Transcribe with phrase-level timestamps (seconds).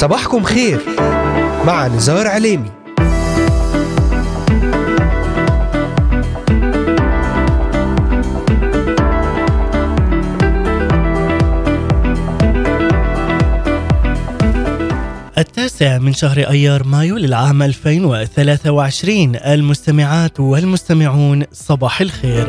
[0.00, 0.80] صباحكم خير.
[1.66, 2.70] مع نزار عليمي.
[15.38, 22.48] التاسع من شهر أيار مايو للعام 2023 المستمعات والمستمعون صباح الخير.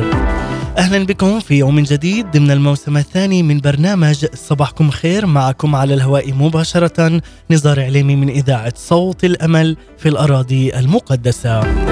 [0.78, 5.26] أهلا بكم في يوم جديد ضمن الموسم الثاني من برنامج صباحكم خير.
[5.26, 11.91] معكم على الهواء مباشرة نزار عليمي من إذاعة صوت الأمل في الأراضي المقدسة.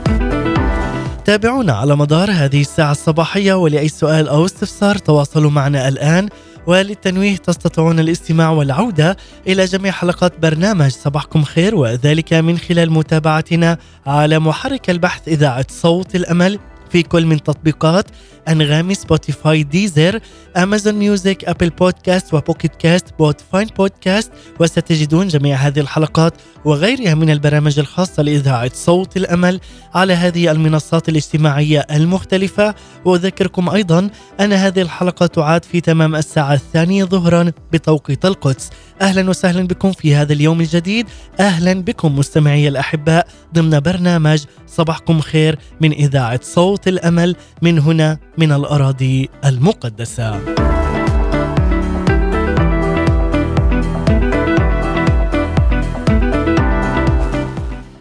[1.31, 6.29] تابعونا على مدار هذه الساعة الصباحية ولأي سؤال أو استفسار تواصلوا معنا الآن.
[6.67, 14.39] وللتنويه تستطيعون الاستماع والعودة إلى جميع حلقات برنامج صباحكم خير وذلك من خلال متابعتنا على
[14.39, 18.05] محرك البحث إذاعة صوت الأمل في كل من تطبيقات
[18.49, 20.19] أنغامي Spotify Deezer
[20.57, 26.33] Amazon Music Apple Podcast و Pocket Cast Podbean بودكاست وستجدون جميع هذه الحلقات
[26.65, 29.59] وغيرها من البرامج الخاصة لإذاعة صوت الأمل
[29.93, 32.75] على هذه المنصات الاجتماعية المختلفة.
[33.05, 38.69] وأذكركم أيضا أن هذه الحلقة تعاد في تمام الساعة الثانية ظهرا بتوقيت القدس.
[39.01, 41.07] أهلا وسهلا بكم في هذا اليوم الجديد.
[41.39, 43.27] أهلا بكم مستمعي الأحباء.
[43.53, 47.35] ضمن برنامج صباحكم خير من إذاعة صوت الأمل.
[47.61, 50.39] من هنا من الأراضي المقدسة.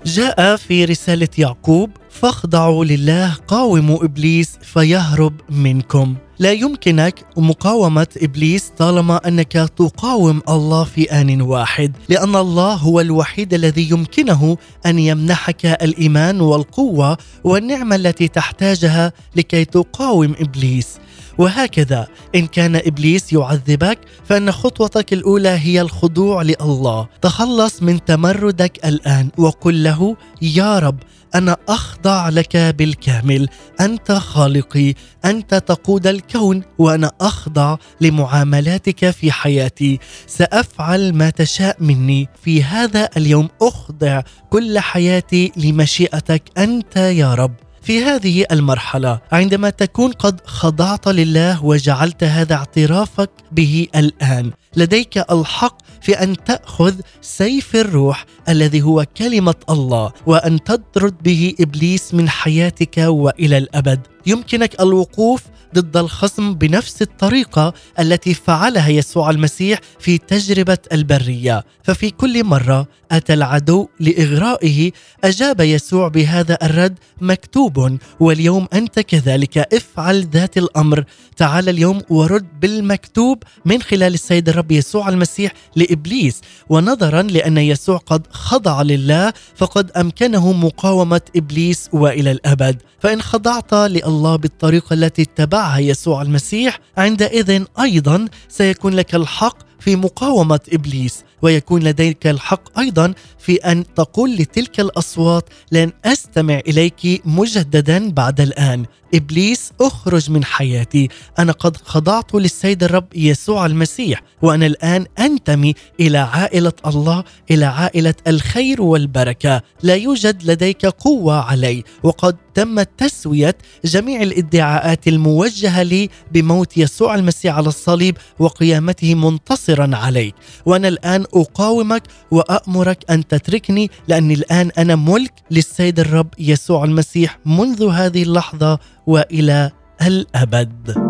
[0.06, 6.16] جاء في رسالة يعقوب فاخضعوا لله قاوموا إبليس فيهرب منكم.
[6.41, 13.55] لا يمكنك مقاومة إبليس طالما أنك تقاوم الله في آن واحد، لأن الله هو الوحيد
[13.55, 14.56] الذي يمكنه
[14.87, 20.99] أن يمنحك الإيمان والقوة والنعمة التي تحتاجها لكي تقاوم إبليس.
[21.39, 29.28] وهكذا إن كان إبليس يعذبك فإن خطوتك الأولى هي الخضوع لله، تخلص من تمردك الآن
[29.39, 30.99] وقل له يا رب
[31.34, 33.48] أنا أخضع لك بالكامل.
[33.80, 39.98] أنت خالقي أنت تقود الكون وأنا أخضع لمعاملاتك في حياتي.
[40.26, 42.28] سأفعل ما تشاء مني.
[42.42, 46.42] في هذا اليوم أخضع كل حياتي لمشيئتك.
[46.58, 47.54] أنت يا رب.
[47.82, 55.78] في هذه المرحلة عندما تكون قد خضعت لله وجعلت هذا اعترافك به الآن لديك الحق
[56.00, 62.99] في أن تأخذ سيف الروح الذي هو كلمة الله وأن تطرد به إبليس من حياتك
[62.99, 64.00] وإلى الأبد.
[64.27, 65.43] يمكنك الوقوف
[65.75, 71.65] ضد الخصم بنفس الطريقة التي فعلها يسوع المسيح في تجربة البرية.
[71.83, 74.91] ففي كل مرة أتى العدو لإغرائه
[75.25, 81.05] أجاب يسوع بهذا الرد مكتوب واليوم أنت كذلك افعل ذات الأمر
[81.41, 86.41] تعال اليوم ورد بالمكتوب من خلال السيد الرب يسوع المسيح لإبليس.
[86.69, 92.83] ونظرا لأن يسوع قد خضع لله فقد أمكنه مقاومة إبليس وإلى الأبد.
[92.99, 100.60] فإن خضعت لله بالطريقة التي اتبعها يسوع المسيح عندئذ أيضا سيكون لك الحق في مقاومة
[100.72, 108.41] إبليس ويكون لديك الحق أيضا في أن تقول لتلك الأصوات لن أستمع إليك مجددا بعد
[108.41, 108.84] الآن.
[109.15, 111.09] إبليس أخرج من حياتي.
[111.38, 118.15] أنا قد خضعت للسيد الرب يسوع المسيح وأنا الآن أنتمي إلى عائلة الله إلى عائلة
[118.26, 119.62] الخير والبركة.
[119.83, 127.54] لا يوجد لديك قوة علي وقد تم تسوية جميع الادعاءات الموجهة لي بموت يسوع المسيح
[127.54, 130.34] على الصليب وقيامته منتصرا عليك.
[130.67, 137.89] وأنا الآن أقاومك وامرك أن تتركني لأني الآن أنا ملك للسيد الرب يسوع المسيح منذ
[137.89, 139.71] هذه اللحظة وإلى
[140.03, 141.09] الأبد.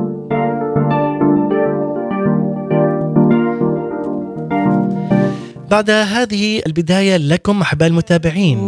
[5.71, 8.59] بعد هذه البداية لكم أحباء المتابعين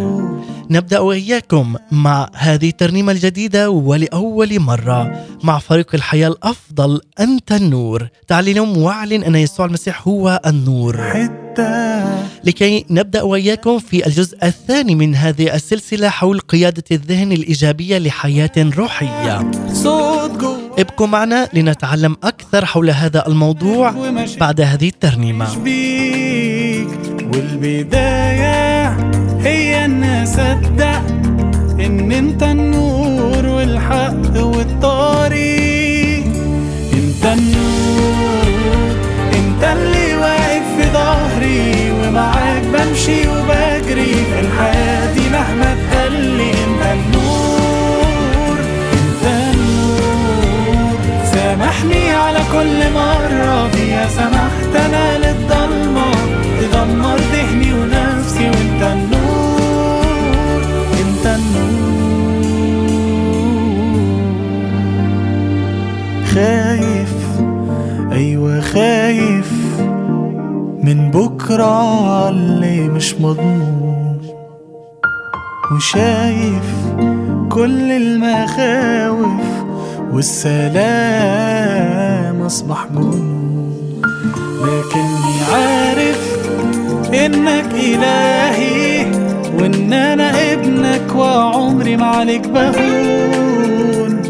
[0.71, 8.09] نبدأ وإياكم مع هذه الترنيمة الجديدة ولأول مرة مع فريق الحياة الأفضل أنت النور.
[8.33, 11.01] اليوم واعلن أن يسوع المسيح هو النور.
[12.45, 19.51] لكي نبدأ وإياكم في الجزء الثاني من هذه السلسلة حول قيادة الذهن الإيجابية لحياة روحية.
[20.79, 23.91] ابقوا معنا لنتعلم أكثر حول هذا الموضوع
[24.41, 25.49] بعد هذه الترنيمة.
[27.35, 28.97] والبداية
[29.45, 31.03] هي إن أصدق
[31.81, 36.25] إن أنت النور والحق والطريق.
[36.93, 38.47] أنت النور
[39.35, 48.59] أنت اللي واقف في ظهري ومعاك بمشي وبجري في الحياة دي مهما تقلي أنت النور
[48.93, 50.99] أنت النور.
[51.35, 55.62] سامحني على كل مرة فيها سمحت أنا للضلمة
[56.83, 60.63] تدمر ذهني ونفسي وانت النور
[61.01, 61.83] انت النور.
[66.35, 67.15] خايف
[68.13, 69.53] أيوه خايف
[70.83, 74.19] من بكرة اللي مش مضمون.
[75.77, 76.75] وشايف
[77.49, 79.43] كل المخاوف
[80.13, 80.83] والسلام
[82.43, 83.43] أصبح جنون.
[84.63, 84.97] عارف
[87.15, 89.07] إنك إلهي
[89.59, 94.23] وإن أنا ابنك وعمري ما عليك بهون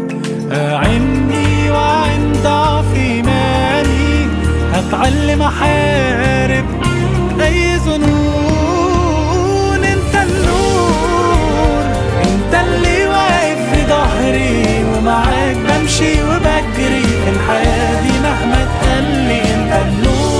[0.51, 4.27] أعني وعن ضعف ايماني
[4.73, 6.65] هتعلم أحارب
[7.41, 8.13] أي ظنون.
[9.83, 11.83] أنت النور
[12.23, 19.41] أنت اللي واقف في ظهري ومعاك بمشي وبجري في الحياة دي مهما تقلي.
[19.41, 20.32] أنت النور.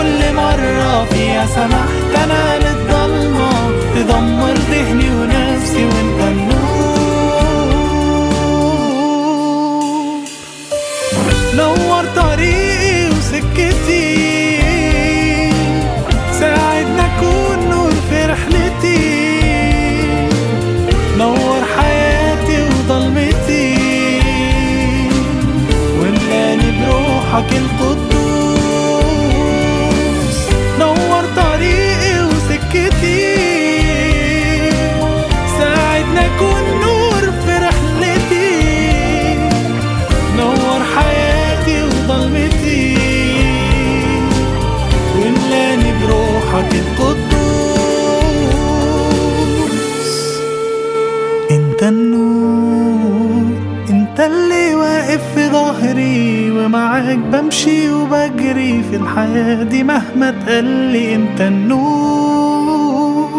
[0.00, 3.50] كل مرة فيها سمحت أنا للضلمة
[3.94, 6.60] تدمر ذهني ونفسي وأنت النور.
[11.54, 14.16] نور طريقي وسكتي.
[16.40, 19.04] ساعدنا أكون نور في رحلتي.
[21.18, 23.76] نور حياتي وضلمتي
[25.98, 27.69] وملاني بروحك القدوس
[46.80, 47.30] القدوس.
[51.50, 53.46] انت النور
[53.90, 63.30] انت اللي واقف في ظهري ومعاك بمشي وبجري في الحياة دي مهما تقلي انت النور.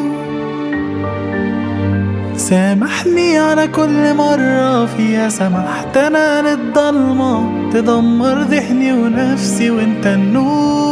[2.38, 9.70] سامحني على كل مرة فيها سمحت أنا للضلمة تدمر ذهني ونفسي.
[9.70, 10.91] وانت النور.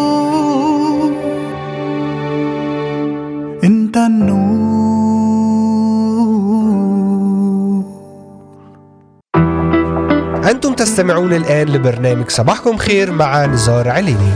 [3.89, 4.49] انت النور
[10.51, 14.31] أنتم تستمعون الآن لبرنامج صباحكم خير مع نزار عليني.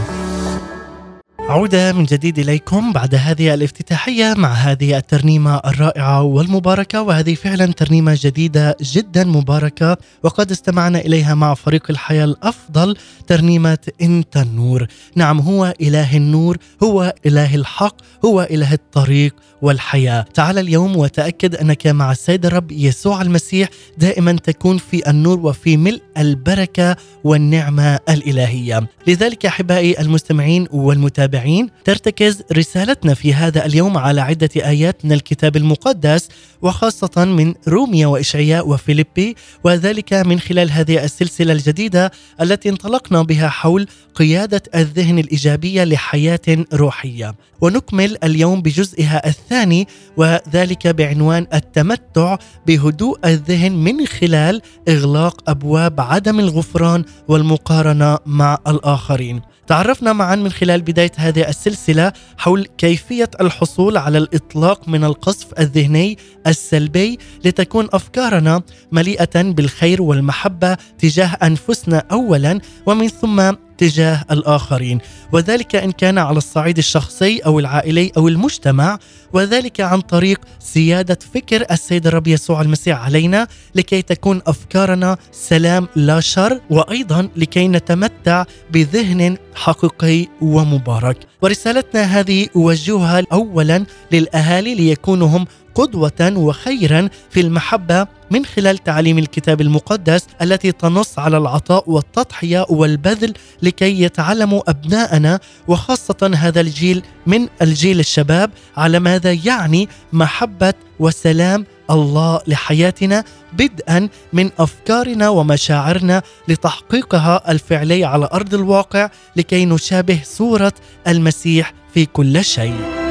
[1.53, 8.17] عودة من جديد إليكم بعد هذه الافتتاحية مع هذه الترنيمة الرائعة والمباركة وهذه فعلا ترنيمة
[8.21, 14.87] جديدة جدا مباركة وقد استمعنا إليها مع فريق الحياة الأفضل ترنيمة أنت النور.
[15.15, 17.95] نعم هو إله النور هو إله الحق
[18.25, 20.25] هو إله الطريق والحياة.
[20.33, 26.01] تعال اليوم وتأكد أنك مع السيد الرب يسوع المسيح دائما تكون في النور وفي ملء
[26.17, 28.87] البركة والنعمة الإلهية.
[29.07, 31.42] لذلك أحبائي المستمعين والمتابعين
[31.83, 36.29] ترتكز رسالتنا في هذا اليوم على عدة آيات من الكتاب المقدس
[36.61, 43.87] وخاصة من روميا وإشعياء وفيليبي وذلك من خلال هذه السلسلة الجديدة التي انطلقنا بها حول
[44.15, 47.35] قيادة الذهن الإيجابية لحياة روحية.
[47.61, 57.05] ونكمل اليوم بجزئها الثاني وذلك بعنوان التمتع بهدوء الذهن من خلال إغلاق أبواب عدم الغفران
[57.27, 59.41] والمقارنة مع الآخرين.
[59.73, 66.17] تعرفنا معا من خلال بداية هذه السلسلة حول كيفية الحصول على الإطلاق من القصف الذهني
[66.47, 68.61] السلبي لتكون أفكارنا
[68.91, 74.99] مليئة بالخير والمحبة تجاه أنفسنا أولا ومن ثم تجاه الآخرين
[75.31, 78.99] وذلك إن كان على الصعيد الشخصي أو العائلي أو المجتمع
[79.33, 86.19] وذلك عن طريق سياده فكر السيد الرب يسوع المسيح علينا لكي تكون أفكارنا سلام لا
[86.19, 91.17] شر وأيضا لكي نتمتع بذهن حقيقي ومبارك.
[91.41, 99.61] ورسالتنا هذه اوجهها اولا للأهالي ليكونوا هم قدوة وخيرا في المحبة من خلال تعاليم الكتاب
[99.61, 107.99] المقدس التي تنص على العطاء والتضحية والبذل لكي يتعلموا أبناءنا وخاصة هذا الجيل من الجيل
[107.99, 118.29] الشباب على ماذا يعني محبة وسلام الله لحياتنا بدءا من أفكارنا ومشاعرنا لتحقيقها الفعلي على
[118.33, 120.73] أرض الواقع لكي نشابه صورة
[121.07, 123.02] المسيح في كل شيء.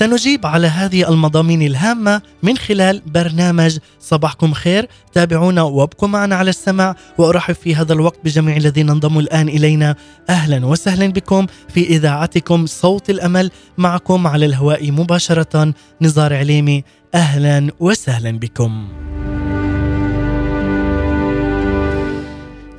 [0.00, 4.88] سنجيب على هذه المضامين الهامة من خلال برنامج صباحكم خير.
[5.12, 9.96] تابعونا وابقوا معنا على السمع وأرحب في هذا الوقت بجميع الذين انضموا الآن إلينا.
[10.30, 16.84] أهلا وسهلا بكم في إذاعتكم صوت الأمل معكم على الهواء مباشرة نزار عليمي.
[17.14, 18.88] أهلا وسهلا بكم.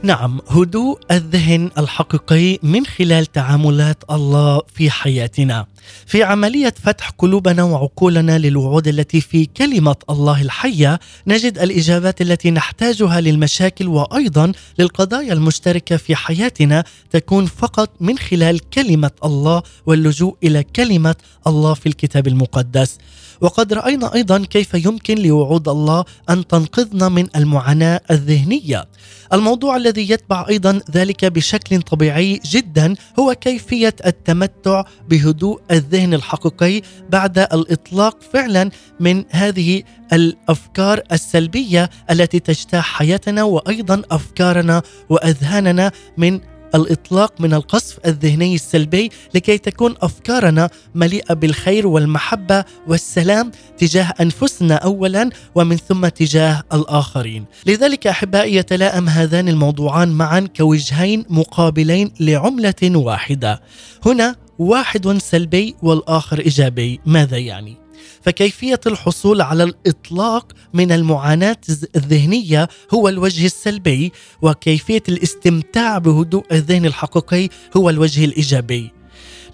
[0.04, 5.66] نعم هدوء الذهن الحقيقي من خلال تعاملات الله في حياتنا.
[6.06, 13.22] في عملية فتح قلوبنا وعقولنا للوعود التي في كلمة الله الحية نجد الإجابات التي نحتاجها
[13.22, 21.16] للمشاكل وأيضا للقضايا المشتركة في حياتنا تكون فقط من خلال كلمة الله واللجوء إلى كلمة
[21.48, 22.98] الله في الكتاب المقدس.
[23.42, 28.86] وقد رأينا أيضا كيف يمكن لوعود الله أن تنقذنا من المعاناة الذهنية.
[29.34, 37.40] الموضوع الذي يتبع أيضا ذلك بشكل طبيعي جدا هو كيفية التمتع بهدوء الذهن الحقيقي بعد
[37.40, 38.70] الإطلاق فعلا
[39.00, 39.84] من هذه
[40.14, 46.40] الأفكار السلبية التي تجتاح حياتنا وأيضا أفكارنا وأذهاننا من
[46.76, 55.30] الإطلاق من القصف الذهني السلبي لكي تكون أفكارنا مليئة بالخير والمحبة والسلام تجاه أنفسنا اولا
[55.56, 57.46] ومن ثم تجاه الآخرين.
[57.66, 63.62] لذلك أحبائي يتلائم هذان الموضوعان معا كوجهين مقابلين لعملة واحدة.
[64.06, 67.81] هنا واحد سلبي والآخر إيجابي، ماذا يعني؟
[68.22, 71.58] فكيفية الحصول على الإطلاق من المعاناة
[71.96, 78.92] الذهنية هو الوجه السلبي وكيفية الاستمتاع بهدوء الذهن الحقيقي هو الوجه الإيجابي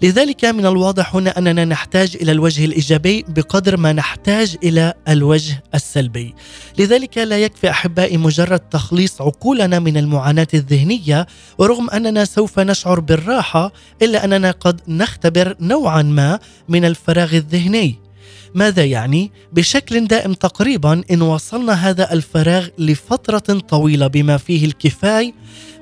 [0.02, 6.34] لذلك من الواضح هنا أننا نحتاج إلى الوجه الإيجابي بقدر ما نحتاج إلى الوجه السلبي.
[6.78, 11.26] لذلك لا يكفي أحبائي مجرد تخليص عقولنا من المعاناة الذهنية
[11.58, 16.38] ورغم أننا سوف نشعر بالراحة إلا أننا قد نختبر نوعا ما
[16.68, 18.07] من الفراغ الذهني.
[18.54, 25.32] ماذا يعني؟ بشكل دائم تقريبا إن وصلنا هذا الفراغ لفترة طويلة بما فيه الكفاية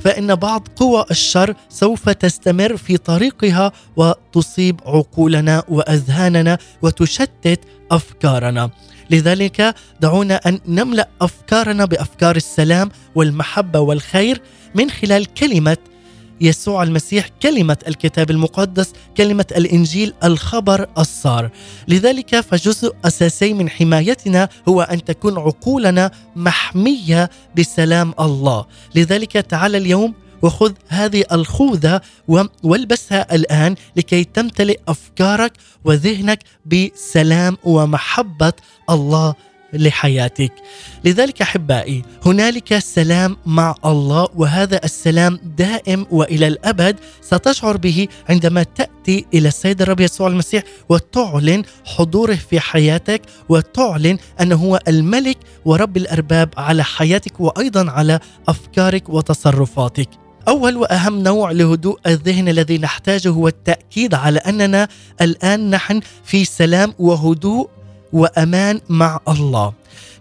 [0.00, 8.70] فإن بعض قوى الشر سوف تستمر في طريقها وتصيب عقولنا وأذهاننا وتشتت أفكارنا
[9.10, 14.40] لذلك دعونا أن نملأ أفكارنا بأفكار السلام والمحبة والخير
[14.74, 15.76] من خلال كلمة
[16.40, 21.50] يسوع المسيح كلمة الكتاب المقدس كلمة الإنجيل الخبر الصار.
[21.88, 28.66] لذلك فجزء أساسي من حمايتنا هو أن تكون عقولنا محمية بسلام الله.
[28.94, 32.00] لذلك تعال اليوم وخذ هذه الخوذة
[32.62, 35.52] والبسها الآن لكي تمتلئ أفكارك
[35.84, 38.52] وذهنك بسلام ومحبة
[38.90, 39.34] الله
[39.76, 40.52] لحياتك.
[41.04, 49.26] لذلك أحبائي هنالك سلام مع الله وهذا السلام دائم وإلى الأبد ستشعر به عندما تأتي
[49.34, 56.48] إلى السيد الرب يسوع المسيح وتعلن حضوره في حياتك وتعلن أنه هو الملك ورب الأرباب
[56.56, 60.08] على حياتك وأيضا على أفكارك وتصرفاتك.
[60.48, 64.88] أول وأهم نوع لهدوء الذهن الذي نحتاجه هو التأكيد على أننا
[65.20, 67.70] الآن نحن في سلام وهدوء
[68.16, 69.72] وأمان مع الله.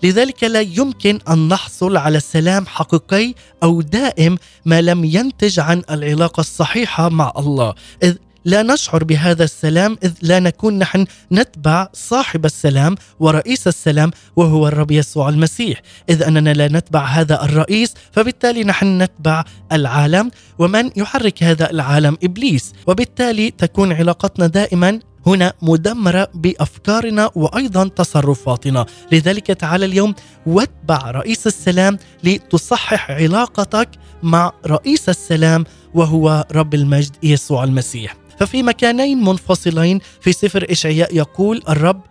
[0.04, 3.34] لذلك لا يمكن أن نحصل على سلام حقيقي
[3.64, 7.74] أو دائم ما لم ينتج عن العلاقة الصحيحة مع الله.
[8.04, 14.68] إذ لا نشعر بهذا السلام إذ لا نكون نحن نتبع صاحب السلام ورئيس السلام وهو
[14.68, 15.82] الرب يسوع المسيح.
[16.10, 22.74] إذ أننا لا نتبع هذا الرئيس فبالتالي نحن نتبع العالم ومن يحرك هذا العالم إبليس.
[22.88, 30.16] وبالتالي تكون علاقتنا دائما هنا مدمرة بأفكارنا وأيضا تصرفاتنا، لذلك تعال اليوم
[30.46, 33.90] واتبع رئيس السلام لتصحح علاقتك
[34.24, 38.16] مع رئيس السلام وهو رب المجد يسوع المسيح.
[38.40, 42.02] ففي مكانين منفصلين في سفر إشعياء يقول الرب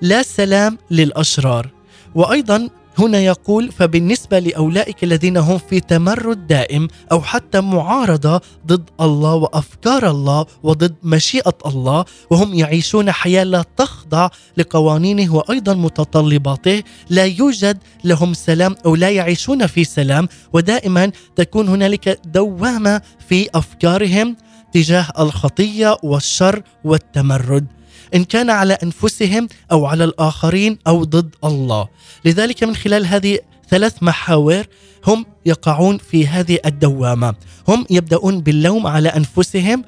[0.00, 1.68] لا سلام للأشرار
[2.14, 2.68] وأيضا
[3.00, 10.10] هنا يقول فبالنسبة لأولئك الذين هم في تمرد دائم أو حتى معارضة ضد الله وأفكار
[10.10, 18.34] الله وضد مشيئة الله وهم يعيشون حياة لا تخضع لقوانينه وأيضا متطلباته لا يوجد لهم
[18.34, 24.36] سلام أو لا يعيشون في سلام ودائما تكون هنالك دوامة في أفكارهم
[24.72, 27.79] تجاه الخطية والشر والتمرد.
[28.14, 31.88] إن كان على أنفسهم أو على الآخرين أو ضد الله.
[32.24, 33.38] لذلك من خلال هذه
[33.68, 34.64] ثلاث محاور
[35.06, 37.34] هم يقعون في هذه الدوامة.
[37.68, 39.84] هم يبدأون باللوم على أنفسهم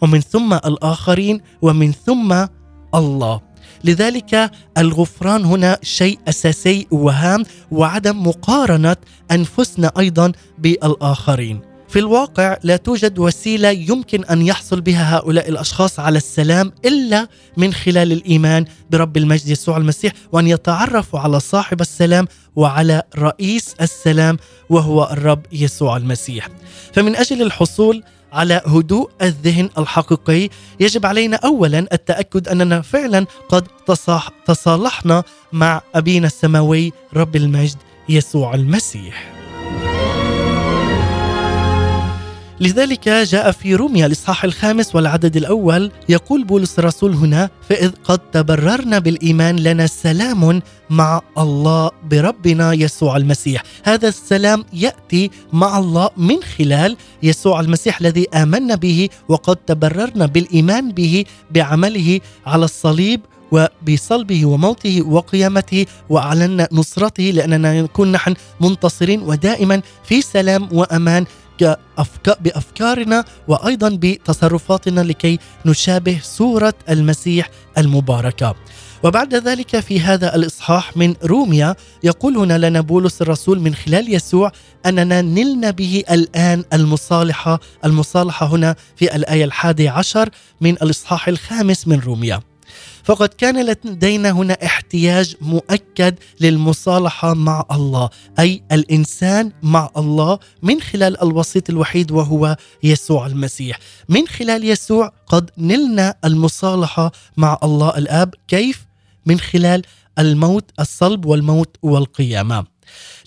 [0.00, 2.46] ومن ثم الآخرين ومن ثم
[2.94, 3.40] الله.
[3.84, 8.96] لذلك الغفران هنا شيء أساسي وهام وعدم مقارنة
[9.30, 11.60] أنفسنا أيضا بالآخرين.
[11.88, 17.72] في الواقع لا توجد وسيلة يمكن أن يحصل بها هؤلاء الأشخاص على السلام إلا من
[17.72, 24.38] خلال الإيمان برب المجد يسوع المسيح وأن يتعرفوا على صاحب السلام وعلى رئيس السلام
[24.70, 26.48] وهو الرب يسوع المسيح.
[26.92, 28.02] فمن أجل الحصول
[28.32, 30.48] على هدوء الذهن الحقيقي
[30.80, 33.66] يجب علينا اولا التأكد أننا فعلا قد
[34.46, 37.76] تصالحنا مع أبينا السماوي رب المجد
[38.08, 39.35] يسوع المسيح.
[42.60, 48.98] لذلك جاء في روميا الإصحاح الخامس والعدد الأول يقول بولس الرسول هنا فإذ قد تبررنا
[48.98, 53.62] بالإيمان لنا سلام مع الله بربنا يسوع المسيح.
[53.84, 60.92] هذا السلام يأتي مع الله من خلال يسوع المسيح الذي آمنا به وقد تبررنا بالإيمان
[60.92, 63.20] به بعمله على الصليب
[63.52, 71.24] وبصلبه وموته وقيامته واعلنا نصرته لأننا نكون نحن منتصرين ودائما في سلام وأمان
[72.40, 78.54] بأفكارنا وأيضا بتصرفاتنا لكي نشابه صورة المسيح المباركة.
[79.02, 84.52] وبعد ذلك في هذا الإصحاح من روميا يقول هنا لنا بولس الرسول من خلال يسوع
[84.86, 90.28] أننا نلنا به الآن المصالحه، المصالحة هنا في الآية الحادي عشر
[90.60, 92.40] من الإصحاح الخامس من روميا.
[93.06, 101.22] فقد كان لدينا هنا احتياج مؤكد للمصالحة مع الله أي الإنسان مع الله من خلال
[101.22, 103.78] الوسيط الوحيد وهو يسوع المسيح.
[104.08, 108.34] من خلال يسوع قد نلنا المصالحة مع الله الآب.
[108.48, 108.86] كيف؟
[109.26, 109.82] من خلال
[110.18, 112.66] الموت الصلب والموت والقيامة.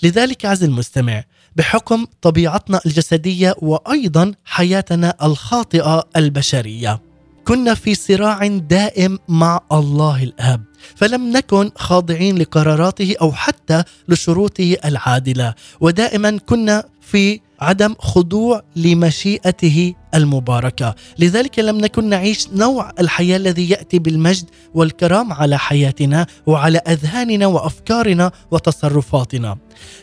[0.04, 1.24] لذلك عز المستمع
[1.56, 7.09] بحكم طبيعتنا الجسدية وأيضا حياتنا الخاطئة البشرية
[7.48, 10.64] كنا في صراع دائم مع الله الآب
[10.96, 20.96] فلم نكن خاضعين لقراراته أو حتى لشروطه العادلة ودائما كنا في عدم خضوع لمشيئته المباركة،
[21.20, 28.32] لذلك لم نكن نعيش نوع الحياة الذي يأتي بالمجد والكرام على حياتنا وعلى أذهاننا وأفكارنا
[28.52, 29.58] وتصرفاتنا.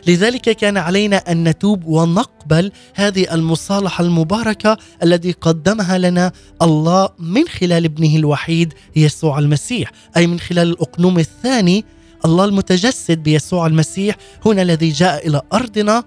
[0.07, 1.85] لذلك كان علينا أن نتوب
[2.47, 6.31] ونقبل هذه المصالحة المباركة التي قدمها لنا
[6.61, 11.85] الله من خلال ابنه الوحيد يسوع المسيح، أي من خلال الأقنوم الثاني
[12.25, 16.03] الله المتجسد بيسوع المسيح هنا الذي جاء إلى أرضنا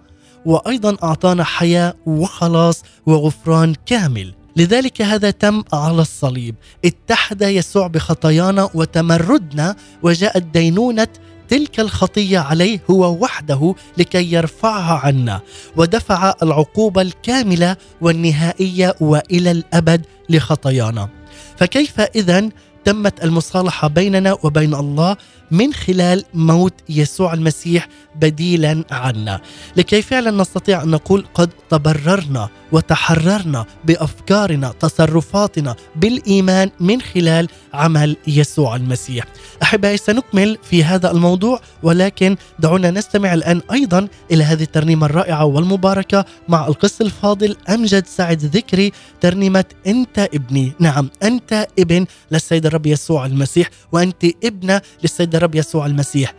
[0.47, 4.35] وأيضا أعطانا حياة وخلاص وغفران كامل.
[4.57, 6.55] لذلك هذا تم على الصليب.
[6.85, 11.09] اتحد يسوع بخطايانا وتمردنا وجاءت دينونة
[11.51, 15.41] تلك الخطية عليه هو وحده لكي يرفعها عنا
[15.77, 21.09] ودفع العقوبه الكاملة والنهائية وإلى الأبد لخطايانا.
[21.57, 22.49] فكيف اذا
[22.85, 25.17] تمت المصالحة بيننا وبين الله
[25.51, 29.41] من خلال موت يسوع المسيح بديلا عنا.
[29.77, 38.77] لكي فعلا نستطيع أن نقول قد تبررنا وتحررنا بأفكارنا تصرفاتنا بالإيمان من خلال عمل يسوع
[38.77, 39.25] المسيح.
[39.63, 46.25] أحبائي سنكمل في هذا الموضوع ولكن دعونا نستمع الآن أيضا إلى هذه الترنيمة الرائعة والمباركة
[46.49, 50.73] مع القس الفاضل أمجد سعد ذكري ترنيمة أنت ابني.
[50.79, 56.35] نعم أنت ابن للسيد الرب يسوع المسيح وأنت ابنة للسيد الرب يسوع المسيح.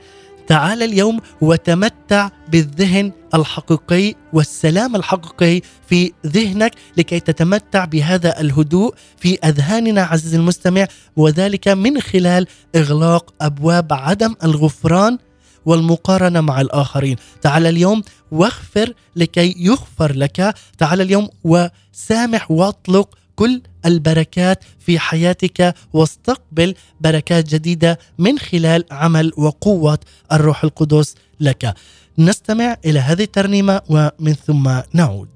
[0.48, 10.02] تعال اليوم وتمتع بالذهن الحقيقي والسلام الحقيقي في ذهنك لكي تتمتع بهذا الهدوء في أذهاننا
[10.02, 15.18] عزيزي المستمع وذلك من خلال إغلاق أبواب عدم الغفران
[15.66, 17.16] والمقارنة مع الآخرين.
[17.42, 20.56] تعال اليوم واغفر لكي يغفر لك.
[20.78, 30.00] تعال اليوم وسامح واطلق كل البركات في حياتك واستقبل بركات جديدة من خلال عمل وقوة
[30.32, 31.74] الروح القدس لك.
[32.18, 35.28] نستمع إلى هذه الترنيمة ومن ثم نعود.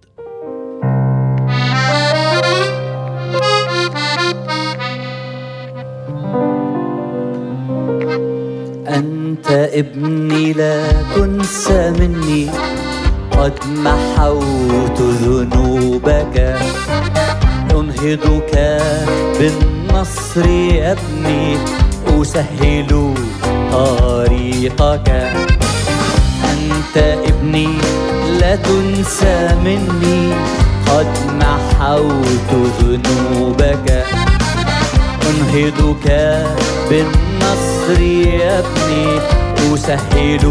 [8.87, 12.49] أنت ابني لا تنسى مني
[13.31, 16.57] قد محوت ذنوبك
[17.75, 18.53] أنهضك
[19.39, 21.57] بالنصر يا ابني
[22.07, 23.13] أسهل
[23.71, 25.09] طريقك.
[26.51, 27.67] أنت ابني
[28.39, 30.33] لا تنسى مني
[30.87, 31.07] قد
[31.39, 34.05] محوت ذنوبك.
[35.29, 36.07] أنهضك
[36.89, 39.19] بالنصر يا ابني
[39.73, 40.43] أسهل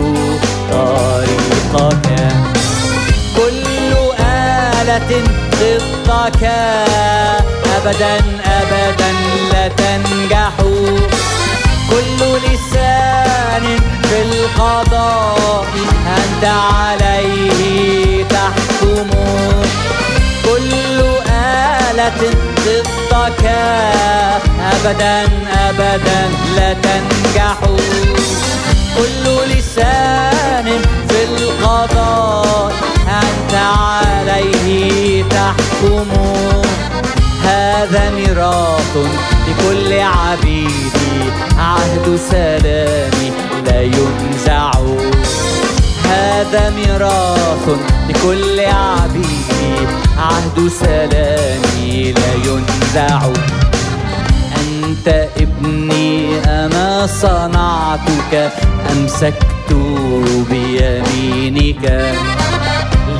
[0.71, 2.09] طريقك.
[3.37, 5.11] كل آلة
[5.65, 6.45] ضدك
[7.77, 9.11] أبدا أبدا
[9.53, 10.53] لا تنجح.
[11.91, 13.65] كل لسان
[14.03, 15.67] في القضاء
[16.19, 19.11] أنت عليه تحكم.
[20.45, 21.01] كل
[21.31, 22.21] آلة
[22.67, 23.45] ضدك.
[24.73, 25.29] أبدا
[25.69, 27.57] أبدا لا تنجح.
[28.97, 29.25] كل
[29.57, 30.67] لسان
[31.09, 32.73] في القضاء
[34.35, 36.11] عليه تحكم.
[37.45, 38.97] هذا ميراث
[39.49, 41.15] لكل عبيدي
[41.59, 43.33] عهد سلامي
[43.67, 44.71] لا ينزع.
[46.05, 47.69] هذا ميراث
[48.09, 49.87] لكل عبيدي
[50.19, 53.21] عهد سلامي لا ينزع.
[54.57, 58.53] أنت ابني أنا صنعتك؟
[58.93, 59.73] أمسكت
[60.51, 61.85] بيمينك.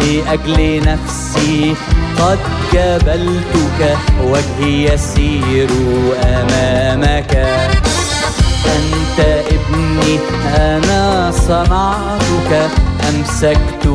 [0.05, 1.75] لأجل نفسي.
[2.19, 2.39] قد
[2.73, 5.69] جبلتك وجهي يسير
[6.25, 7.33] أمامك.
[8.67, 10.19] أنت ابني
[10.57, 12.71] أنا صنعتك
[13.09, 13.87] أمسكت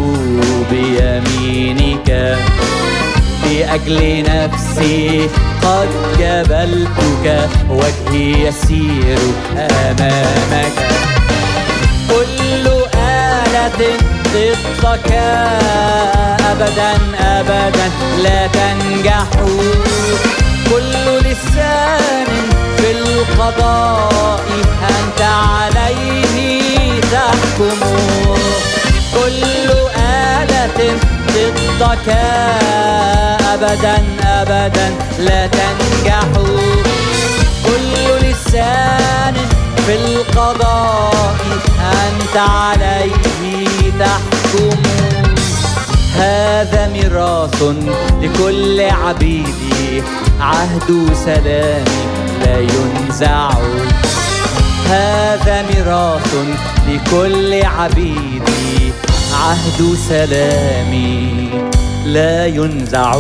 [0.72, 2.38] بيمينك.
[3.44, 5.30] لأجل نفسي
[5.62, 9.20] قد جبلتك وجهي يسير
[9.58, 10.76] أمامك.
[12.10, 12.68] كل
[12.98, 15.12] آلة ضدك
[16.52, 17.88] أبدا أبدا.
[18.24, 19.28] لا تنجح
[20.70, 22.28] كل لسان
[22.78, 24.44] في القضاء
[24.90, 27.80] أنت عليه تحكم.
[29.14, 30.80] كل آلة
[31.28, 32.10] ضدك
[33.54, 34.88] أبدا أبدا.
[35.20, 36.28] لا تنجح
[37.66, 38.79] كل لسان
[39.90, 41.34] في القضاء
[41.82, 44.82] أنت عليه تحكم.
[46.16, 47.64] هذا ميراث
[48.22, 50.04] لكل عبيدي
[50.40, 52.06] عهد سلامي
[52.46, 53.50] لا ينزع.
[54.86, 56.36] هذا ميراث
[56.88, 58.94] لكل عبيدي
[59.34, 61.50] عهد سلامي
[62.06, 63.16] لا ينزع.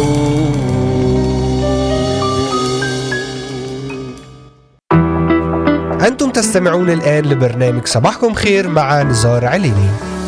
[6.19, 10.18] أنتم تستمعون الآن لبرنامج صباحكم خير مع نزار عليني.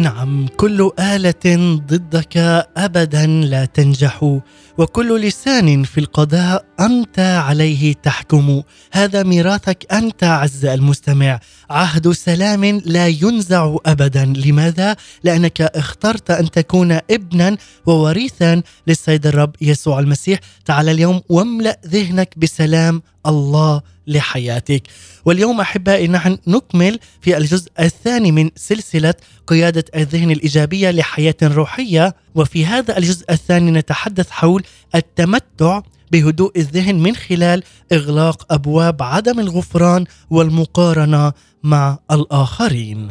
[0.00, 2.36] نعم كل آلة ضدك
[2.76, 4.40] أبدا لا تنجح
[4.78, 8.62] وكل لسان في القضاء أنت عليه تحكم.
[8.92, 11.40] هذا ميراثك أنت عز المستمع.
[11.70, 14.24] عهد سلام لا ينزع أبدا.
[14.24, 20.40] لماذا؟ لأنك اخترت أن تكون ابنا ووريثا للسيد الرب يسوع المسيح.
[20.64, 24.82] تعال اليوم واملأ ذهنك بسلام الله لحياتك.
[25.24, 29.14] واليوم أحبائي نحن نكمل في الجزء الثاني من سلسلة
[29.46, 32.14] قيادة الذهن الإيجابية لحياة روحية.
[32.34, 34.62] وفي هذا الجزء الثاني نتحدث حول
[34.94, 35.80] التمتع
[36.12, 43.08] بهدوء الذهن من خلال إغلاق أبواب عدم الغفران والمقارنة مع الآخرين.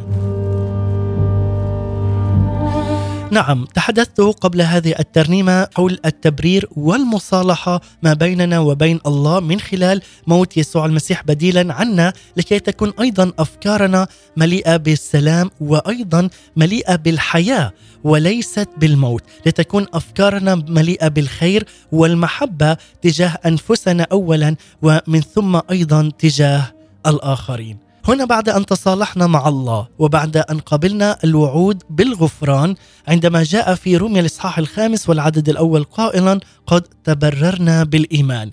[3.30, 10.56] نعم تحدثت قبل هذه الترنيمة حول التبرير والمصالحة ما بيننا وبين الله من خلال موت
[10.56, 17.72] يسوع المسيح بديلا عنا لكي تكون أيضا أفكارنا مليئة بالسلام وأيضا مليئة بالحياة
[18.04, 26.72] وليست بالموت لتكون أفكارنا مليئة بالخير والمحبة تجاه أنفسنا أولا ومن ثم أيضا تجاه
[27.06, 27.89] الآخرين.
[28.08, 32.74] هنا بعد أن تصالحنا مع الله وبعد أن قبلنا الوعود بالغفران
[33.08, 38.50] عندما جاء في روميا الإصحاح الخامس والعدد الأول قائلا قد تبررنا بالإيمان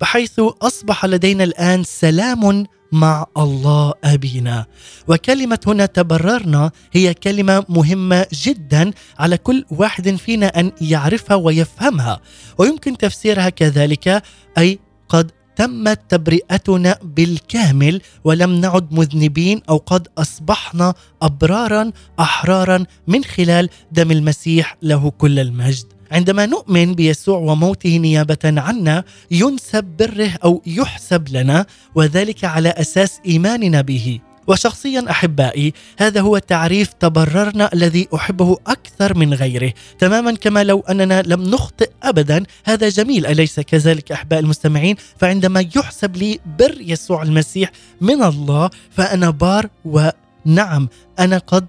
[0.00, 4.66] بحيث أصبح لدينا الآن سلام مع الله أبينا.
[5.08, 12.20] وكلمة هنا تبررنا هي كلمة مهمة جدا على كل واحد فينا أن يعرفها ويفهمها
[12.58, 14.22] ويمكن تفسيرها كذلك
[14.58, 23.68] أي قد تمت تبرئتنا بالكامل ولم نعد مذنبين أو قد أصبحنا أبرارا أحرارا من خلال
[23.92, 25.86] دم المسيح له كل المجد.
[26.12, 33.80] عندما نؤمن بيسوع وموته نيابة عنا ينسب بره أو يحسب لنا وذلك على أساس إيماننا
[33.80, 34.20] به.
[34.50, 39.72] وشخصيا أحبائي هذا هو تعريف تبررنا الذي أحبه أكثر من غيره.
[39.98, 46.16] تماما كما لو أننا لم نخطئ ابدا هذا جميل أليس كذلك أحباء المستمعين؟ فعندما يحسب
[46.16, 51.66] لي بر يسوع المسيح من الله فأنا بار ونعم أنا قد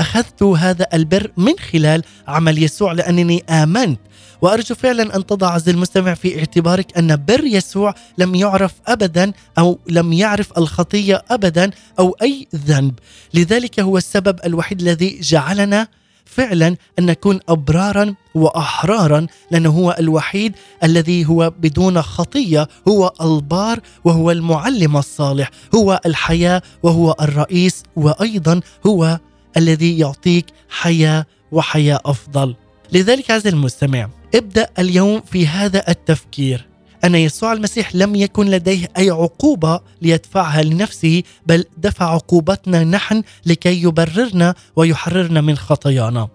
[0.00, 4.00] أخذت هذا البر من خلال عمل يسوع لأنني آمنت
[4.42, 9.78] وأرجو فعلا أن تضع عز المستمع في اعتبارك أن بر يسوع لم يعرف ابدا أو
[9.88, 12.94] لم يعرف الخطية ابدا أو أي ذنب.
[13.34, 15.88] لذلك هو السبب الوحيد الذي جعلنا
[16.24, 20.52] فعلا أن نكون ابرارا وأحرارا لأنه هو الوحيد
[20.84, 29.18] الذي هو بدون خطية هو البار وهو المعلم الصالح هو الحياة وهو الرئيس وأيضا هو
[29.56, 32.54] الذي يعطيك حياة وحياة أفضل.
[32.92, 36.66] لذلك عزيزي المستمع ابدأ اليوم في هذا التفكير.
[37.04, 43.82] أن يسوع المسيح لم يكن لديه أي عقوبة ليدفعها لنفسه بل دفع عقوبتنا نحن لكي
[43.82, 46.28] يبررنا ويحررنا من خطايانا.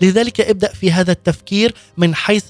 [0.00, 2.44] لذلك ابدأ في هذا التفكير من حيث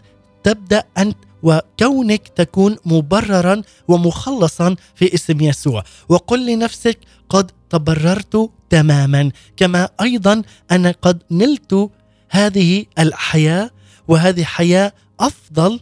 [0.45, 5.85] تبدأ أنت وكونك تكون مبررا ومخلصا في اسم يسوع.
[6.09, 11.91] وقل لنفسك قد تبررت تماما كما أيضا أنا قد نلت
[12.31, 13.71] هذه الحياة
[14.13, 15.81] وهذه حياة أفضل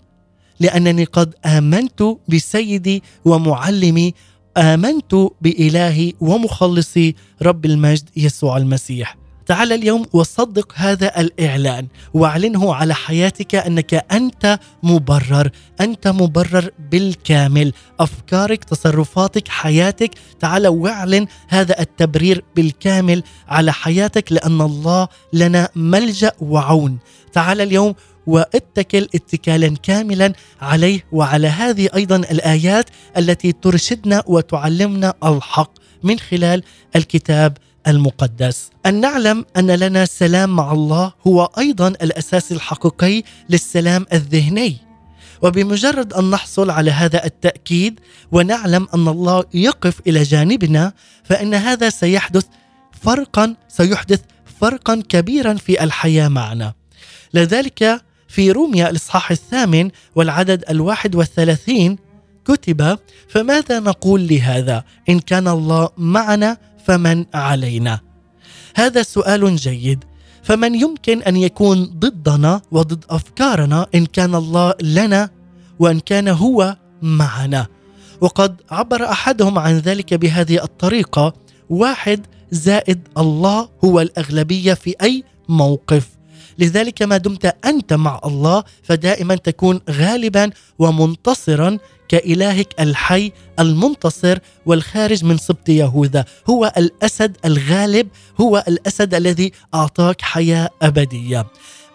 [0.60, 4.14] لأنني قد آمنت بسيدي ومعلمي
[4.56, 9.16] آمنت بإلهي ومخلصي رب المجد يسوع المسيح.
[9.46, 17.72] تعال اليوم وصدق هذا الإعلان وأعلنه على حياتك أنك أنت مبرر أنت مبرر بالكامل.
[18.00, 26.98] أفكارك تصرفاتك حياتك تعال واعلن هذا التبرير بالكامل على حياتك لأن الله لنا ملجأ وعون.
[27.32, 27.94] تعال اليوم
[28.26, 31.04] واتكل اتكالا كاملا عليه.
[31.12, 36.62] وعلى هذه أيضا الآيات التي ترشدنا وتعلمنا الحق من خلال
[36.96, 37.56] الكتاب
[37.86, 38.70] المقدس.
[38.86, 44.76] أن نعلم أن لنا سلام مع الله هو أيضا الأساس الحقيقي للسلام الذهني.
[45.42, 48.00] وبمجرد أن نحصل على هذا التأكيد
[48.32, 50.92] ونعلم أن الله يقف إلى جانبنا
[51.24, 52.46] فإن هذا سيحدث
[53.02, 54.20] فرقا سيحدث
[54.60, 56.72] فرقا كبيرا في الحياة معنا.
[57.34, 61.98] لذلك في روميا الإصحاح الثامن والعدد الواحد والثلاثين
[62.44, 68.00] كتب فماذا نقول لهذا؟ إن كان الله معنا فمن علينا؟
[68.76, 70.04] هذا سؤال جيد.
[70.42, 75.30] فمن يمكن أن يكون ضدنا وضد أفكارنا إن كان الله لنا
[75.78, 77.66] وإن كان هو معنا؟
[78.20, 81.32] وقد عبر أحدهم عن ذلك بهذه الطريقة
[81.70, 86.19] واحد زائد الله هو الأغلبية في أي موقف.
[86.60, 95.38] لذلك ما دمت أنت مع الله فدائما تكون غالبا ومنتصرا كإلهك الحي المنتصر والخارج من
[95.38, 96.24] سبط يهوذا.
[96.50, 98.08] هو الأسد الغالب
[98.40, 101.46] هو الأسد الذي أعطاك حياة أبدية.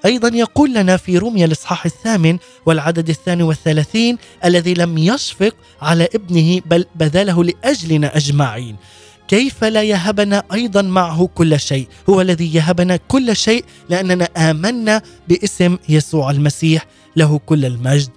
[0.05, 6.61] أيضا يقول لنا في روميا الإصحاح الثامن والعدد الثاني والثلاثين الذي لم يشفق على ابنه
[6.65, 8.75] بل بذله لأجلنا أجمعين.
[9.27, 15.77] كيف لا يهبنا أيضا معه كل شيء؟ هو الذي يهبنا كل شيء لأننا آمنا باسم
[15.89, 16.85] يسوع المسيح
[17.15, 18.09] له كل المجد.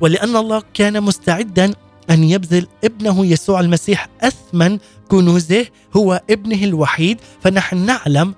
[0.00, 1.74] ولأن الله كان مستعدا
[2.10, 4.78] أن يبذل ابنه يسوع المسيح اثمن
[5.08, 7.18] كنوزه هو ابنه الوحيد.
[7.42, 8.34] فنحن نعلم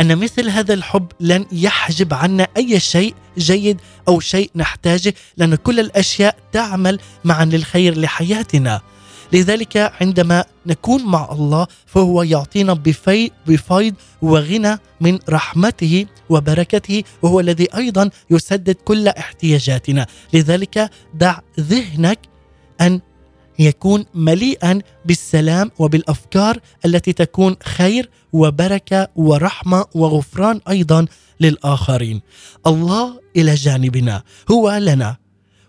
[0.00, 5.80] أن مثل هذا الحب لن يحجب عنا أي شيء جيد أو شيء نحتاجه لأن كل
[5.80, 8.80] الأشياء تعمل معا للخير لحياتنا.
[9.34, 17.68] لذلك عندما نكون مع الله فهو يعطينا بفي بفيض وغنى من رحمته وبركته وهو الذي
[17.76, 22.18] أيضا يسدد كل احتياجاتنا لذلك دع ذهنك
[22.80, 23.00] أن
[23.58, 31.06] يكون مليئا بالسلام وبالأفكار التي تكون خير وبركة ورحمة وغفران أيضا
[31.40, 32.20] للآخرين.
[32.66, 35.16] الله إلى جانبنا هو لنا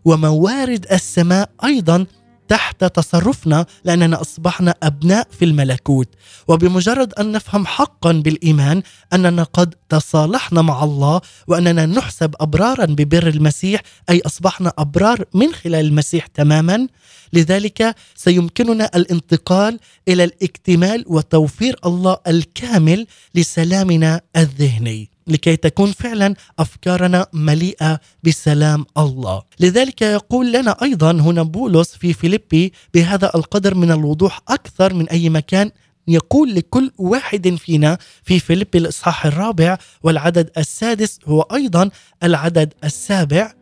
[0.06, 2.06] وموارد السماء أيضا
[2.48, 6.10] تحت تصرفنا لأننا أصبحنا أبناء في الملكوت.
[6.48, 8.82] وبمجرد أن نفهم حقا بالإيمان
[9.14, 15.86] أننا قد تصالحنا مع الله وأننا نحسب أبرارا ببر المسيح أي أصبحنا أبرار من خلال
[15.86, 16.88] المسيح تماما
[17.34, 25.15] لذلك سيمكننا الانتقال إلى الاكتمال وتوفير الله الكامل لسلامنا الذهني.
[25.28, 29.44] لكي تكون فعلا أفكارنا مليئة بسلام الله.
[29.60, 35.30] لذلك يقول لنا أيضا هنا بولس في فيليبي بهذا القدر من الوضوح أكثر من أي
[35.30, 35.72] مكان
[36.08, 41.90] يقول لكل واحد فينا في فيليب الإصحاح الرابع والعدد السادس هو أيضا
[42.24, 43.54] العدد السابع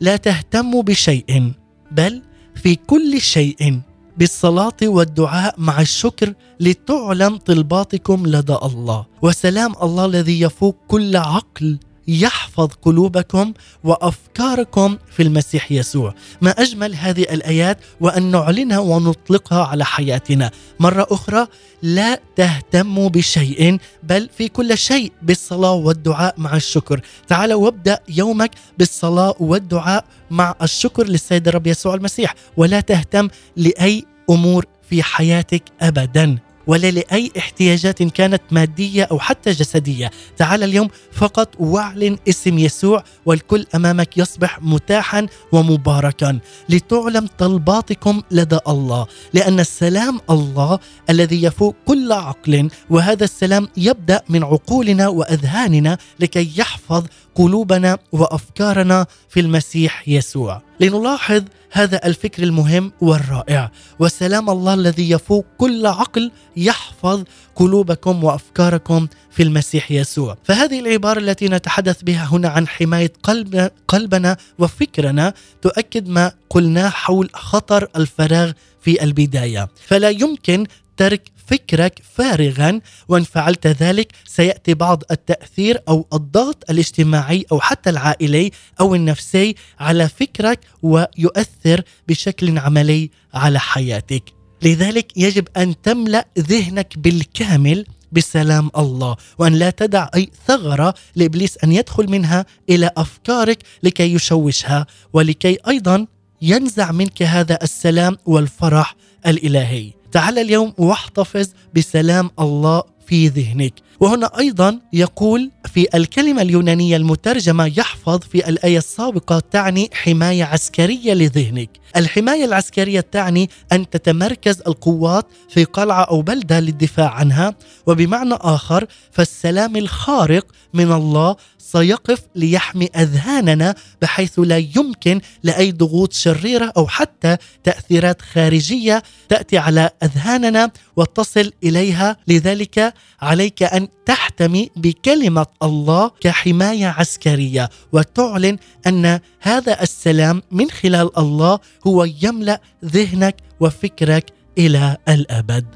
[0.00, 1.52] لا تهتموا بشيء
[1.90, 2.22] بل
[2.54, 3.80] في كل شيء
[4.18, 9.06] بالصلاة والدعاء مع الشكر لتعلم طلباتكم لدى الله.
[9.22, 13.52] وسلام الله الذي يفوق كل عقل يحفظ قلوبكم
[13.84, 16.14] وأفكاركم في المسيح يسوع.
[16.40, 20.50] ما أجمل هذه الآيات وأن نعلنها ونطلقها على حياتنا.
[20.80, 21.46] مرة أخرى
[21.82, 27.00] لا تهتموا بشيء بل في كل شيء بالصلاة والدعاء مع الشكر.
[27.28, 32.34] تعال وابدأ يومك بالصلاة والدعاء مع الشكر للسيد الرب يسوع المسيح.
[32.56, 36.38] ولا تهتم لأي أمور في حياتك ابدا.
[36.66, 43.66] ولا لأي احتياجات كانت مادية أو حتى جسدية، تعال اليوم فقط واعلن اسم يسوع والكل
[43.74, 50.78] أمامك يصبح متاحا ومباركا لتعلم طلباتكم لدى الله، لأن السلام الله
[51.10, 59.40] الذي يفوق كل عقل وهذا السلام يبدأ من عقولنا وأذهاننا لكي يحفظ قلوبنا وأفكارنا في
[59.40, 60.62] المسيح يسوع.
[60.80, 61.42] لنلاحظ
[61.74, 63.70] هذا الفكر المهم والرائع.
[63.98, 70.36] وسلام الله الذي يفوق كل عقل يحفظ قلوبكم وأفكاركم في المسيح يسوع.
[70.44, 77.30] فهذه العبارة التي نتحدث بها هنا عن حماية قلب قلبنا وفكرنا تؤكد ما قلناه حول
[77.32, 79.68] خطر الفراغ في البداية.
[79.86, 87.60] فلا يمكن ترك فكرك فارغا وإن فعلت ذلك سيأتي بعض التأثير أو الضغط الاجتماعي أو
[87.60, 94.24] حتى العائلي أو النفسي على فكرك ويؤثر بشكل عملي على حياتك.
[94.62, 101.72] لذلك يجب أن تملأ ذهنك بالكامل بسلام الله وأن لا تدع أي ثغرة لإبليس أن
[101.72, 106.06] يدخل منها إلى أفكارك لكي يشوشها ولكي أيضا
[106.42, 109.92] ينزع منك هذا السلام والفرح الإلهي.
[110.14, 113.72] تعال اليوم واحتفظ بسلام الله في ذهنك.
[114.00, 121.70] وهنا أيضا يقول في الكلمة اليونانية المترجمة يحفظ في الآية السابقة تعني حماية عسكرية لذهنك.
[121.96, 127.54] الحماية العسكرية تعني أن تتمركز القوات في قلعة أو بلدة للدفاع عنها
[127.86, 136.72] وبمعنى آخر فالسلام الخارق من الله سيقف ليحمي أذهاننا بحيث لا يمكن لأي ضغوط شريرة
[136.76, 142.16] أو حتى تأثيرات خارجية تأتي على أذهاننا وتصل إليها.
[142.28, 151.58] لذلك عليك أن تحتمي بكلمة الله كحماية عسكرية وتعلن أن هذا السلام من خلال الله
[151.86, 154.24] هو يملأ ذهنك وفكرك
[154.58, 155.66] إلى الأبد.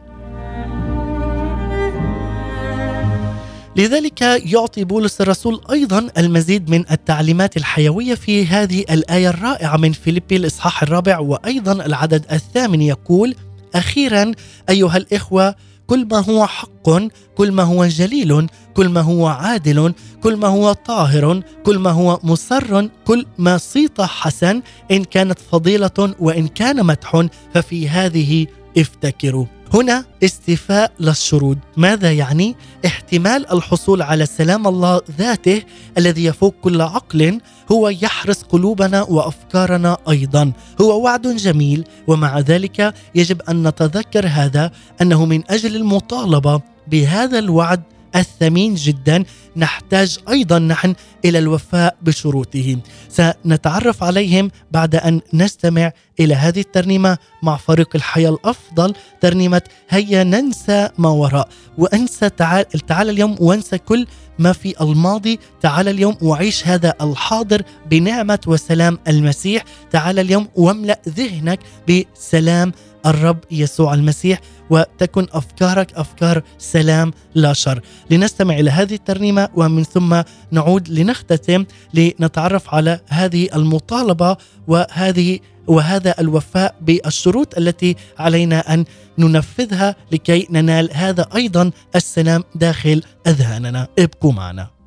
[3.77, 10.37] لذلك يعطي بولس الرسول أيضا المزيد من التعليمات الحيوية في هذه الآية الرائعة من فيليبي
[10.37, 13.35] الإصحاح الرابع وأيضا العدد الثامن يقول
[13.75, 14.33] أخيرا
[14.69, 15.55] أيها الإخوة
[15.89, 16.91] كل ما هو حق
[17.37, 22.21] كل ما هو جليل كل ما هو عادل كل ما هو طاهر كل ما هو
[22.23, 28.47] مسر كل ما صيت حسن إن كانت فضيلة وإن كان مدح ففي هذه
[28.79, 29.47] افتكروا.
[29.75, 35.63] هنا استيفاء للشروط ماذا يعني؟ احتمال الحصول على سلام الله ذاته
[35.99, 37.41] الذي يفوق كل عقل
[37.73, 40.53] هو يحرس قلوبنا وأفكارنا أيضا.
[40.81, 44.71] هو وعد جميل ومع ذلك يجب أن نتذكر هذا
[45.03, 47.83] أنه من أجل المطالبة بهذا الوعد
[48.17, 49.25] الثمين جدا.
[49.57, 50.95] نحتاج أيضا نحن
[51.25, 58.95] إلى الوفاء بشروطه سنتعرف عليهم بعد أن نستمع إلى هذه الترنيمة مع فريق الحياة الأفضل
[59.21, 61.49] ترنيمة هيا ننسى ما وراء.
[61.79, 64.07] وأنسى تعال تعال اليوم وانسى كل
[64.39, 65.39] ما في الماضي.
[65.61, 69.65] تعال اليوم وعيش هذا الحاضر بنعمة وسلام المسيح.
[69.91, 72.73] تعال اليوم واملأ ذهنك بسلام
[73.11, 74.41] الرب يسوع المسيح
[74.71, 77.81] وتكن أفكارك أفكار سلام لا شر.
[78.11, 84.37] لنستمع إلى هذه الترنيمة ومن ثم نعود لنختتم لنتعرف على هذه المطالبة
[84.69, 88.85] وهذه وهذا الوفاء بالشروط التي علينا أن
[89.19, 93.89] ننفذها لكي ننال هذا أيضا السلام داخل أذهاننا.
[93.99, 94.78] ابقوا معنا.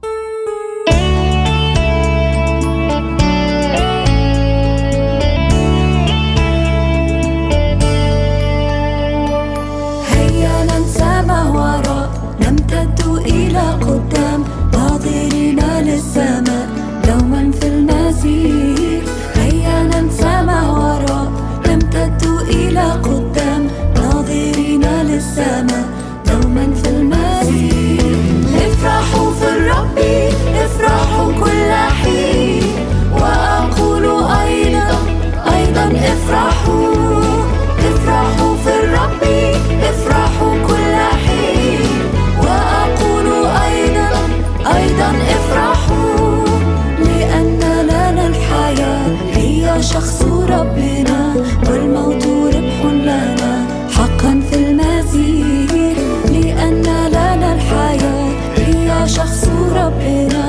[59.92, 60.41] open up.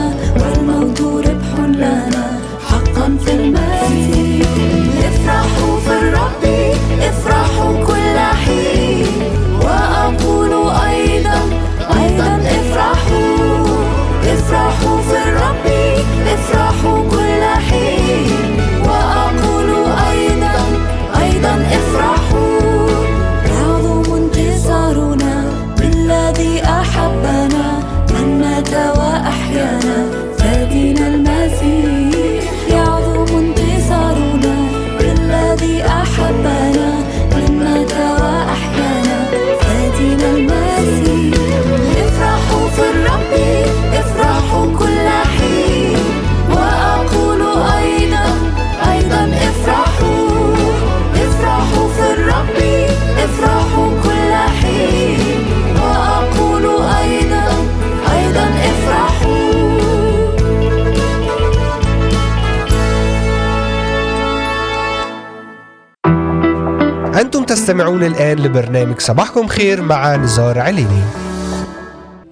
[67.52, 71.02] تستمعون الآن لبرنامج صباحكم خير مع نزار عليني.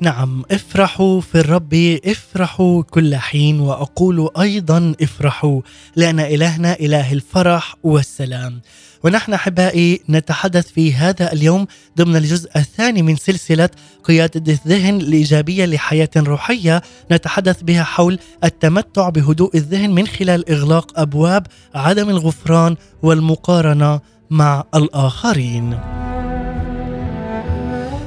[0.01, 5.61] نعم افرحوا في الرب افرحوا كل حين وأقول أيضا افرحوا
[5.97, 8.61] لأن إلهنا إله الفرح والسلام.
[9.05, 11.66] ونحن أحبائي نتحدث في هذا اليوم
[11.99, 13.68] ضمن الجزء الثاني من سلسلة
[14.05, 16.83] قيادة الذهن الإيجابية لحياة روحية.
[17.12, 24.01] نتحدث بها حول التمتع بهدوء الذهن من خلال إغلاق أبواب عدم الغفران والمقارنة
[24.31, 25.81] مع الآخرين.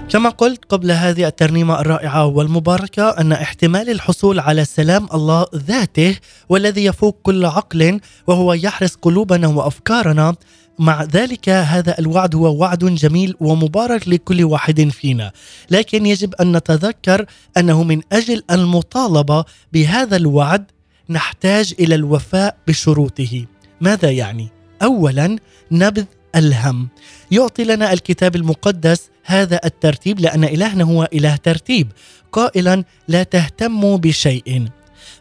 [0.10, 6.18] كما قلت قبل هذه الترنيمة الرائعة والمباركة أن احتمال الحصول على سلام الله ذاته
[6.50, 10.36] والذي يفوق كل عقل وهو يحرس قلوبنا وأفكارنا
[10.80, 15.32] مع ذلك هذا الوعد هو وعد جميل ومبارك لكل واحد فينا
[15.72, 17.26] لكن يجب أن نتذكر
[17.58, 20.66] أنه من أجل المطالبة بهذا الوعد
[21.10, 23.46] نحتاج إلى الوفاء بشروطه
[23.82, 24.48] ماذا يعني؟
[24.84, 25.38] أولا
[25.74, 26.06] نبذ
[26.36, 26.88] الهم.
[27.32, 31.92] يعطي لنا الكتاب المقدس هذا الترتيب لأن إلهنا هو إله ترتيب.
[32.32, 34.68] قائلا لا تهتموا بشيء.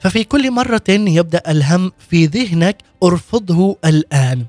[0.00, 4.44] ففي كل مرة يبدأ الهم في ذهنك ارفضه الآن.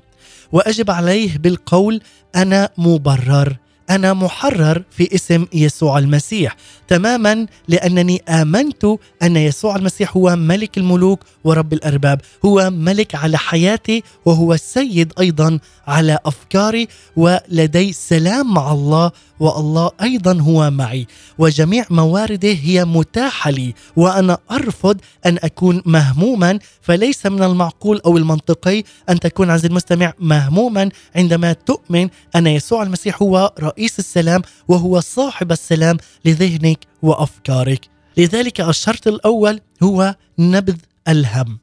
[0.52, 2.00] وأجب عليه بالقول
[2.36, 3.56] أنا مبرر.
[3.90, 6.56] أنا محرر في اسم يسوع المسيح.
[6.88, 8.84] تماما لأنني آمنت
[9.22, 15.58] أن يسوع المسيح هو ملك الملوك ورب الأرباب هو ملك على حياتي وهو السيد أيضا
[15.86, 19.10] على أفكاري ولدي سلام مع الله
[19.40, 21.06] والله أيضا هو معي
[21.38, 28.82] وجميع موارده هي متاحة لي وأنا أرفض أن أكون مهموما فليس من المعقول أو المنطقي
[29.08, 35.52] أن تكون عزيزي المستمع مهموما عندما تؤمن أن يسوع المسيح هو رئيس السلام وهو صاحب
[35.52, 37.88] السلام لذهنك وأفكارك.
[38.16, 40.76] لذلك الشرط الأول هو نبذ
[41.08, 41.58] الهم.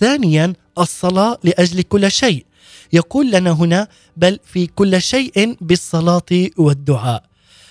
[0.00, 2.44] ثانيا الصلاة لأجل كل شيء.
[2.94, 7.22] يقول لنا هنا بل في كل شيء بالصلاة والدعاء.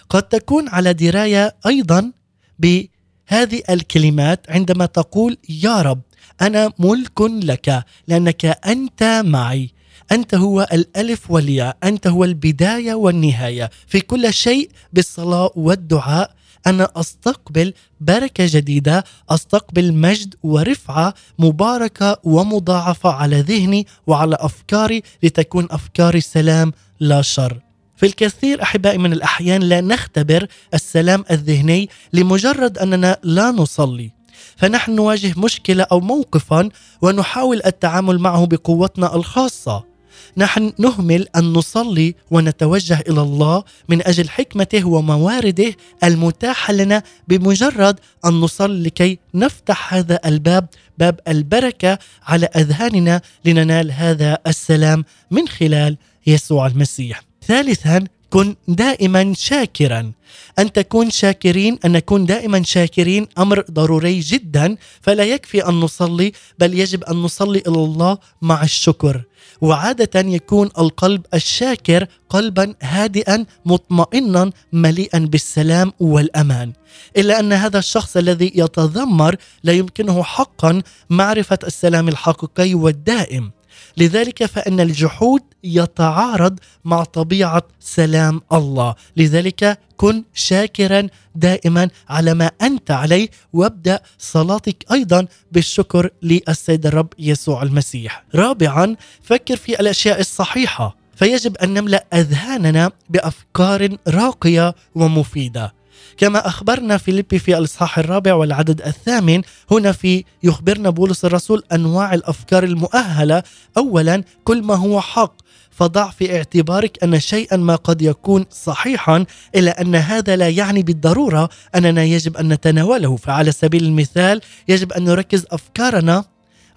[0.09, 2.11] قد تكون على دراية أيضا
[2.59, 6.01] بهذه الكلمات عندما تقول يا رب
[6.41, 9.69] أنا ملك لك لأنك أنت معي.
[10.11, 13.69] أنت هو الألف والياء أنت هو البداية والنهاية.
[13.87, 16.35] في كل شيء بالصلاة والدعاء
[16.67, 26.21] أنا أستقبل بركة جديدة أستقبل مجد ورفعة مباركة ومضاعفة على ذهني وعلى أفكاري لتكون أفكاري
[26.21, 27.59] سلام لا شر.
[27.95, 34.11] في الكثير أحبائي من الأحيان لا نختبر السلام الذهني لمجرد أننا لا نصلي.
[34.57, 36.69] فنحن نواجه مشكلة أو موقفا
[37.01, 39.92] ونحاول التعامل معه بقوتنا الخاصة.
[40.37, 48.31] نحن نهمل أن نصلي ونتوجه إلى الله من أجل حكمته ومواردة المتاحة لنا بمجرد أن
[48.31, 50.67] نصلي لكي نفتح هذا الباب
[50.97, 57.23] باب البركة على أذهاننا لننال هذا السلام من خلال يسوع المسيح.
[57.47, 58.03] ثالثا
[58.33, 60.11] كن دائما شاكرا.
[60.59, 66.79] أن تكون شاكرين أن نكون دائما شاكرين أمر ضروري جدا فلا يكفي أن نصلي بل
[66.79, 69.21] يجب أن نصلي إلى الله مع الشكر.
[69.61, 76.73] وعادة يكون القلب الشاكر قلبا هادئا مطمئنا مليئا بالسلام والأمان.
[77.17, 83.51] إلا أن هذا الشخص الذي يتذمر لا يمكنه حقا معرفة السلام الحقيقي والدائم.
[83.97, 88.95] لذلك فإن الجحود يتعارض مع طبيعة سلام الله.
[89.17, 97.63] لذلك كن شاكرا دائما على ما أنت عليه وابدأ صلاتك أيضا بالشكر للسيد الرب يسوع
[97.63, 98.23] المسيح.
[98.35, 100.95] رابعا فكر في الأشياء الصحيحة.
[101.15, 105.73] فيجب أن نملأ أذهاننا بأفكار راقية ومفيدة.
[106.17, 109.41] كما أخبرنا فيليبي في الإصحاح الرابع والعدد الثامن
[109.71, 113.43] هنا في يخبرنا بولس الرسول أنواع الأفكار المؤهلة.
[113.77, 115.33] أولا كل ما هو حق.
[115.71, 119.25] فضع في اعتبارك أن شيئا ما قد يكون صحيحا
[119.55, 123.15] الا أن هذا لا يعني بالضرورة أننا يجب أن نتناوله.
[123.15, 126.25] فعلى سبيل المثال يجب أن نركز أفكارنا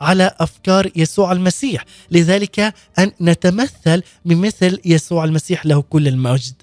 [0.00, 1.84] على أفكار يسوع المسيح.
[2.10, 6.54] لذلك أن نتمثل بمثل يسوع المسيح له كل المجد.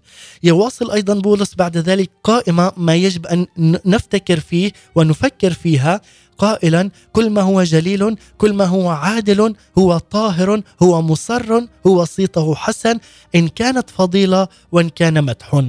[0.44, 3.48] يواصل أيضا بولس بعد ذلك قائمة ما يجب أن
[3.86, 6.02] نفتكر فيه ونفكر فيها.
[6.38, 12.56] قائلا كل ما هو جليل كل ما هو عادل هو طاهر هو مصر هو صيته
[12.56, 13.00] حسن
[13.36, 15.64] إن كانت فضيلة وإن كان مدح.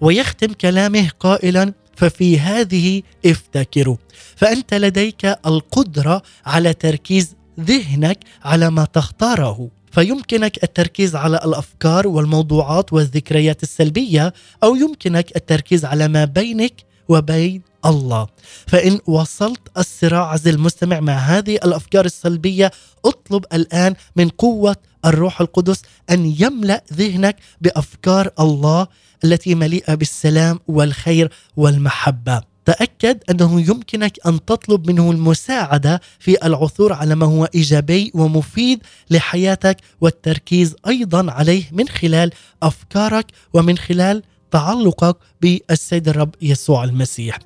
[0.00, 3.96] ويختم كلامه قائلا ففي هذه افتكروا.
[4.36, 9.68] فأنت لديك القدرة على تركيز ذهنك على ما تختاره.
[9.98, 14.32] فيمكنك التركيز على الأفكار والموضوعات والذكريات السلبية
[14.62, 16.72] أو يمكنك التركيز على ما بينك
[17.08, 18.26] وبين الله.
[18.66, 22.70] فإن وصلت الصراع عز المستمع مع هذه الأفكار السلبية
[23.04, 28.86] اطلب الآن من قوة الروح القدس أن يملأ ذهنك بأفكار الله
[29.24, 32.47] التي مليئة بالسلام والخير والمحبة.
[32.68, 39.76] تأكد أنه يمكنك أن تطلب منه المساعدة في العثور على ما هو إيجابي ومفيد لحياتك
[40.00, 47.38] والتركيز أيضا عليه من خلال أفكارك ومن خلال تعلقك بالسيد الرب يسوع المسيح.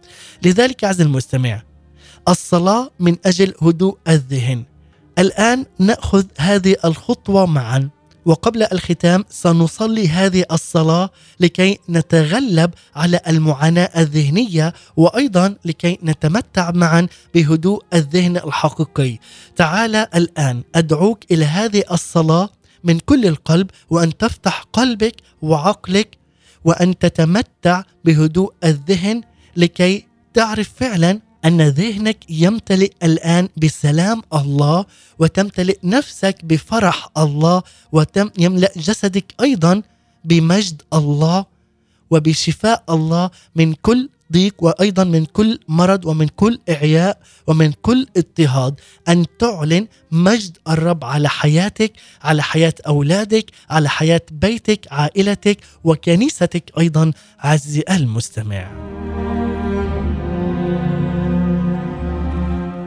[0.43, 1.62] لذلك عز المستمع
[2.29, 4.64] الصلاة من أجل هدوء الذهن.
[5.18, 7.91] الآن نأخذ هذه الخطوة معا
[8.25, 11.11] وقبل الختام سنصلي هذه الصلاة
[11.41, 19.18] لكي نتغلب على المعاناة الذهنية وأيضا لكي نتمتع معا بهدوء الذهن الحقيقي.
[19.57, 22.49] تعال الآن أدعوك إلى هذه الصلاة
[22.85, 26.18] من كل القلب وأن تفتح قلبك وعقلك
[26.64, 29.23] وأن تتمتع بهدوء الذهن
[29.57, 34.84] لكي تعرف فعلا أن ذهنك يمتلئ الآن بسلام الله
[35.18, 37.62] وتمتلئ نفسك بفرح الله
[37.93, 39.82] ويملا جسدك أيضا
[40.24, 41.45] بمجد الله
[42.11, 48.80] وبشفاء الله من كل ضيق وأيضا من كل مرض ومن كل إعياء ومن كل اضطهاد.
[49.09, 57.12] أن تعلن مجد الرب على حياتك على حياة أولادك على حياة بيتك عائلتك وكنيستك أيضا
[57.38, 58.70] عزي المستمع.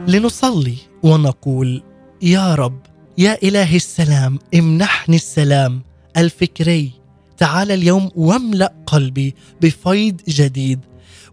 [0.08, 1.82] لنصلي ونقول
[2.22, 2.80] يا رب
[3.18, 5.82] يا اله السلام امنحني السلام
[6.16, 6.92] الفكري.
[7.36, 10.80] تعال اليوم واملأ قلبي بفيض جديد.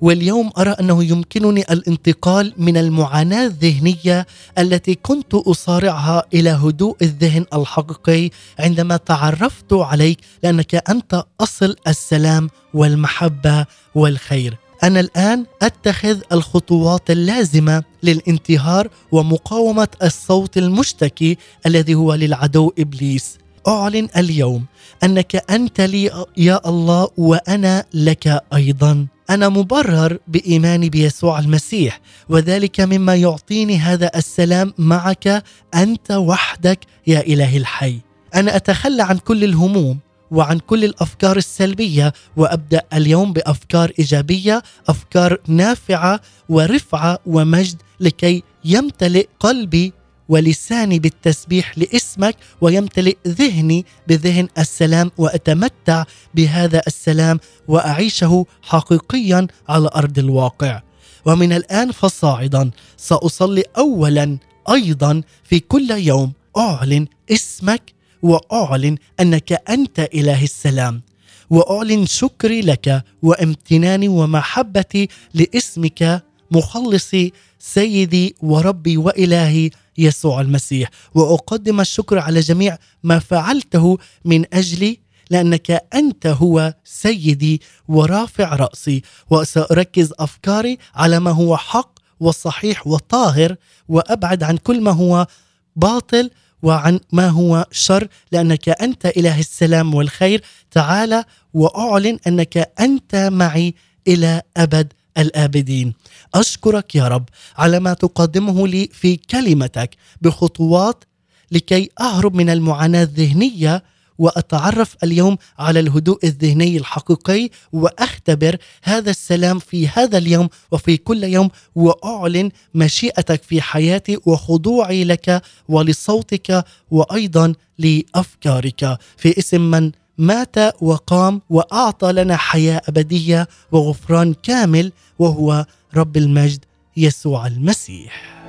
[0.02, 8.30] واليوم أرى أنه يمكنني الانتقال من المعاناة الذهنية التي كنت أصارعها إلى هدوء الذهن الحقيقي
[8.60, 13.66] عندما تعرفت عليك لأنك أنت أصل السلام والمحبة
[13.96, 14.63] والخير.
[14.84, 23.38] أنا الآن أتخذ الخطوات اللازمة للانتهار ومقاومة الصوت المشتكي الذي هو للعدو إبليس.
[23.68, 24.66] أعلن اليوم
[25.04, 29.08] أنك أنت لي يا الله وأنا لك أيضا.
[29.30, 35.44] أنا مبرر بايماني بيسوع المسيح وذلك مما يعطيني هذا السلام معك
[35.76, 38.00] أنت وحدك يا اله الحي.
[38.36, 40.00] أنا أتخلى عن كل الهموم
[40.34, 46.20] وعن كل الأفكار السلبية وأبدأ اليوم بأفكار إيجابية أفكار نافعة
[46.50, 49.94] ورفعة ومجد لكي يمتلئ قلبي
[50.30, 56.04] ولساني بالتسبيح لاسمك ويمتلئ ذهني بذهن السلام وأتمتع
[56.36, 60.82] بهذا السلام وأعيشه حقيقيا على أرض الواقع.
[61.26, 64.38] ومن الآن فصاعدا سأصلي اولا
[64.70, 67.94] أيضا في كل يوم أعلن اسمك
[68.24, 71.02] وأعلن أنك أنت إله السلام.
[71.50, 80.90] وأعلن شكري لك وامتناني ومحبتي لاسمك مخلصي سيدي وربي وإلهي يسوع المسيح.
[81.16, 85.00] وأقدم الشكر على جميع ما فعلته من اجلي
[85.30, 89.02] لأنك أنت هو سيدي ورافع رأسي.
[89.30, 93.56] وسأركز أفكاري على ما هو حق وصحيح وطاهر
[93.90, 95.28] وأبعد عن كل ما هو
[95.76, 96.30] باطل
[96.64, 100.44] وعن ما هو شر لأنك أنت إله السلام والخير.
[100.72, 103.74] تعال وأعلن أنك أنت معي
[104.08, 105.94] إلى أبد الآبدين.
[106.36, 109.90] أشكرك يا رب على ما تقدمه لي في كلمتك
[110.22, 111.04] بخطوات
[111.52, 113.84] لكي أهرب من المعاناة الذهنية
[114.18, 121.50] وأتعرف اليوم على الهدوء الذهني الحقيقي وأختبر هذا السلام في هذا اليوم وفي كل يوم
[121.76, 132.12] وأعلن مشيئتك في حياتي وخضوعي لك ولصوتك وأيضا لأفكارك في اسم من مات وقام وأعطى
[132.12, 136.66] لنا حياة أبدية وغفران كامل وهو رب المجد
[136.98, 138.43] يسوع المسيح.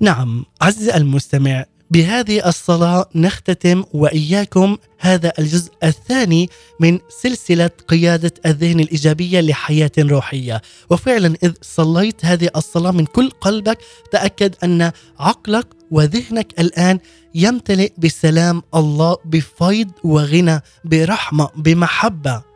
[0.00, 6.48] نعم عز المستمع بهذه الصلاة نختتم وإياكم هذا الجزء الثاني
[6.80, 10.62] من سلسلة قيادة الذهن الإيجابية لحياة روحية.
[10.90, 13.78] وفعلا إذ صليت هذه الصلاة من كل قلبك
[14.12, 16.98] تأكد أن عقلك وذهنك الآن
[17.34, 22.47] يمتلئ بسلام الله بفيض وغنى برحمة بمحبة.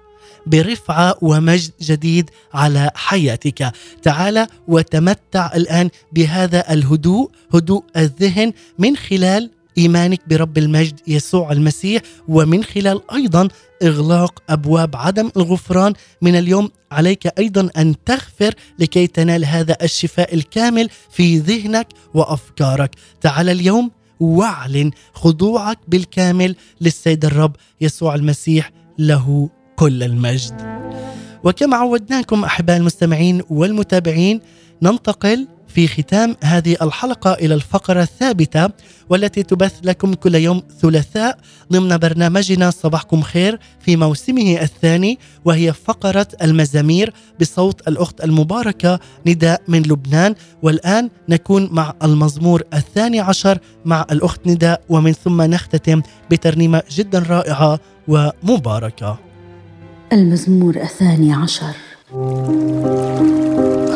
[0.46, 3.72] برفعه ومجد جديد على حياتك.
[4.02, 12.64] تعال وتمتع الآن بهذا الهدوء هدوء الذهن من خلال إيمانك برب المجد يسوع المسيح ومن
[12.64, 13.48] خلال أيضا
[13.82, 15.92] إغلاق أبواب عدم الغفران.
[16.22, 22.90] من اليوم عليك أيضا أن تغفر لكي تنال هذا الشفاء الكامل في ذهنك وأفكارك.
[23.20, 23.90] تعال اليوم
[24.20, 29.50] واعلن خضوعك بالكامل للسيد الرب يسوع المسيح له
[29.82, 30.54] كل المجد.
[31.44, 34.40] وكما عودناكم أحباء المستمعين والمتابعين
[34.82, 38.68] ننتقل في ختام هذه الحلقة إلى الفقرة الثابتة
[39.10, 41.38] والتي تبث لكم كل يوم ثلاثاء
[41.72, 49.82] ضمن برنامجنا صباحكم خير في موسمه الثاني وهي فقرة المزامير بصوت الأخت المباركة نداء من
[49.82, 50.34] لبنان.
[50.62, 57.80] والآن نكون مع المزمور الثاني عشر مع الأخت نداء ومن ثم نختتم بترنيمة جدا رائعة
[58.08, 59.31] ومباركة.
[60.12, 61.74] المزمور الثاني عشر.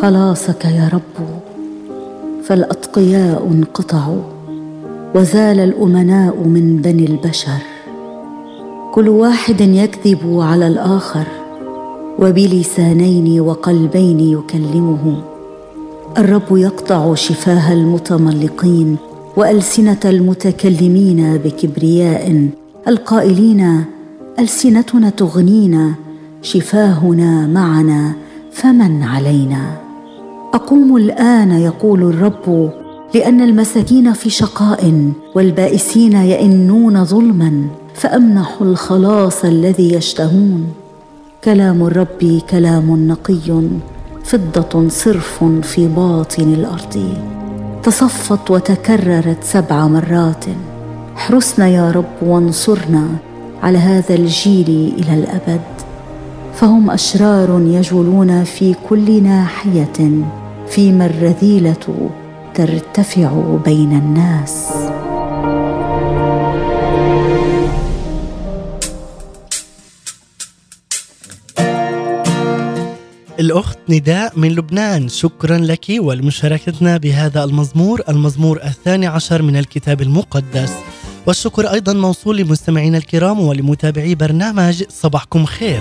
[0.03, 1.27] خلاصك يا رب
[2.45, 4.23] فالأتقياء انقطعوا
[5.14, 7.62] وزال الأمناء من بني البشر.
[8.93, 11.25] كل واحد يكذب على الآخر
[12.19, 15.23] وبلسانين وقلبين يكلمه
[16.19, 18.97] الرب يقطع شفاه المتملقين
[19.37, 22.49] وألسنة المتكلمين بكبرياء.
[22.89, 23.85] القائلين
[24.39, 25.95] ألسنتنا تغنينا
[26.47, 28.12] شفاهنا معنا
[28.53, 29.76] فمن علينا؟
[30.55, 32.70] أقوم الآن يقول الرب
[33.14, 40.66] لأن المساكين في شقاء والبائسين يئنون ظلما فأمنح الخلاص الذي يشتهون.
[41.44, 43.68] كلام الرب كلام نقي
[44.24, 47.14] فضة صرف في باطن الأرض.
[47.82, 50.44] تصفت وتكررت سبع مرات.
[51.16, 53.07] احرسنا يا رب وانصرنا
[53.62, 55.76] على هذا الجيل إلى الأبد.
[56.57, 60.25] فهم أشرار يجولون في كل ناحية
[60.69, 62.11] فيما الرذيله
[62.55, 64.67] ترتفع بين الناس.
[73.41, 80.73] الأخت نداء من لبنان شكرا لك ولمشاركتنا بهذا المزمور المزمور الثاني عشر من الكتاب المقدس.
[81.27, 85.81] والشكر أيضا موصول لمستمعينا الكرام ولمتابعي برنامج صباحكم خير.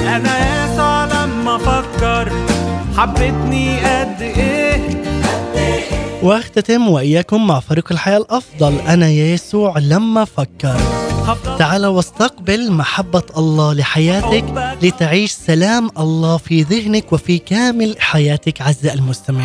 [0.00, 2.32] أنا يسوع لما أفكر.
[2.96, 5.04] حبتني قد إيه؟
[6.22, 10.76] واختتم وإياكم مع فريق الحياة الأفضل أنا يسوع لما فكر
[11.26, 11.58] هفضل.
[11.58, 14.44] تعال واستقبل محبة الله لحياتك
[14.82, 19.44] لتعيش سلام الله في ذهنك وفي كامل حياتك عز المستمع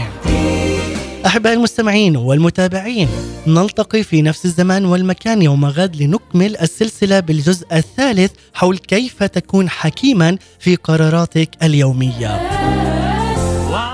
[1.25, 3.07] أحبائي المستمعين والمتابعين
[3.47, 10.37] نلتقي في نفس الزمان والمكان يوم غد لنكمل السلسلة بالجزء الثالث حول كيف تكون حكيما
[10.59, 12.41] في قراراتك اليومية.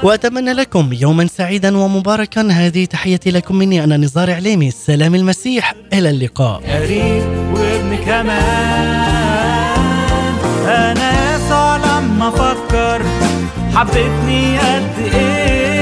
[0.04, 2.42] وأتمنى لكم يوما سعيدا ومباركا.
[2.42, 4.72] هذه تحيتي لكم مني أنا نزار عليمي.
[4.72, 6.62] سلام المسيح إلى اللقاء.
[6.62, 7.24] قريب
[7.54, 9.36] وابن كمان.
[11.36, 13.06] يسوع لما أفكر
[13.76, 15.75] حبتني قد إيه؟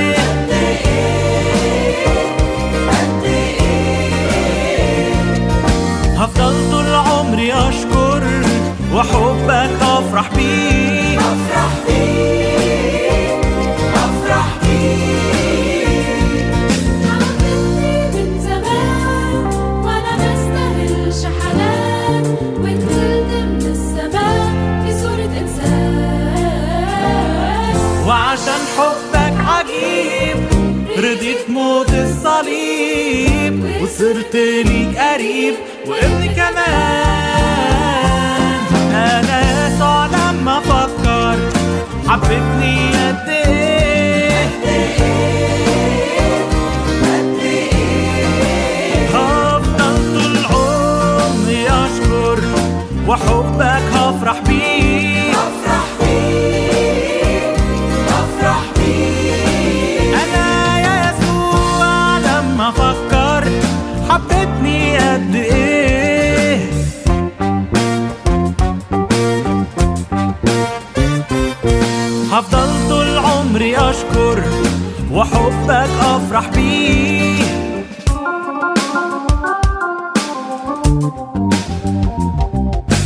[6.24, 8.24] هفضل طول عمري أشكر
[8.94, 13.42] وحبك أفرح بيه أفرح بيه
[13.96, 14.48] أفرح
[18.14, 19.46] من زمان
[19.84, 22.26] وأنا مستاهلش حنان
[22.58, 24.52] ونزلت من السماء
[24.86, 26.64] في صورة إنسان.
[28.08, 30.38] وعشان حبك عجيب
[30.98, 35.56] رضيت موت الصليب وصرت ليك قريب.
[35.88, 36.64] وابن كمان
[38.94, 41.38] أنا يسوع لما أفكر
[42.08, 44.50] حبتني قد إيه
[49.14, 52.40] هفضل طول عمري اشكر
[53.08, 57.56] وحبك هفرح بيه أفرح بيه
[58.10, 63.44] أفرح بيه أنا يا يسوع لما أفكر
[64.10, 65.73] حبتني قد إيه؟
[73.94, 74.44] أشكر
[75.12, 77.44] وحبك أفرح بيه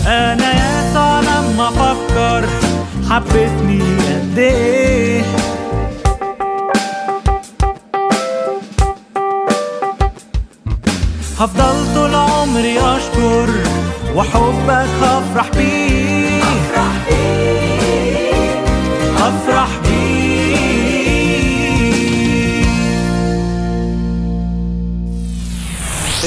[0.07, 2.45] أنا يسوع لما أفكر
[3.09, 5.23] حبتني قد إيه.
[11.39, 13.49] هفضل طول عمري أشكر
[14.15, 16.36] وحبك هفرح بيه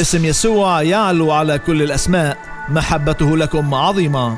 [0.01, 2.38] اسم يسوع يعلو على كل الأسماء.
[2.68, 4.36] محبته لكم عظيمة.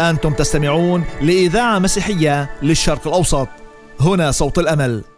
[0.00, 3.48] أنتم تستمعون لإذاعة مسيحية للشرق الأوسط.
[4.00, 5.02] هنا صوت الأمل.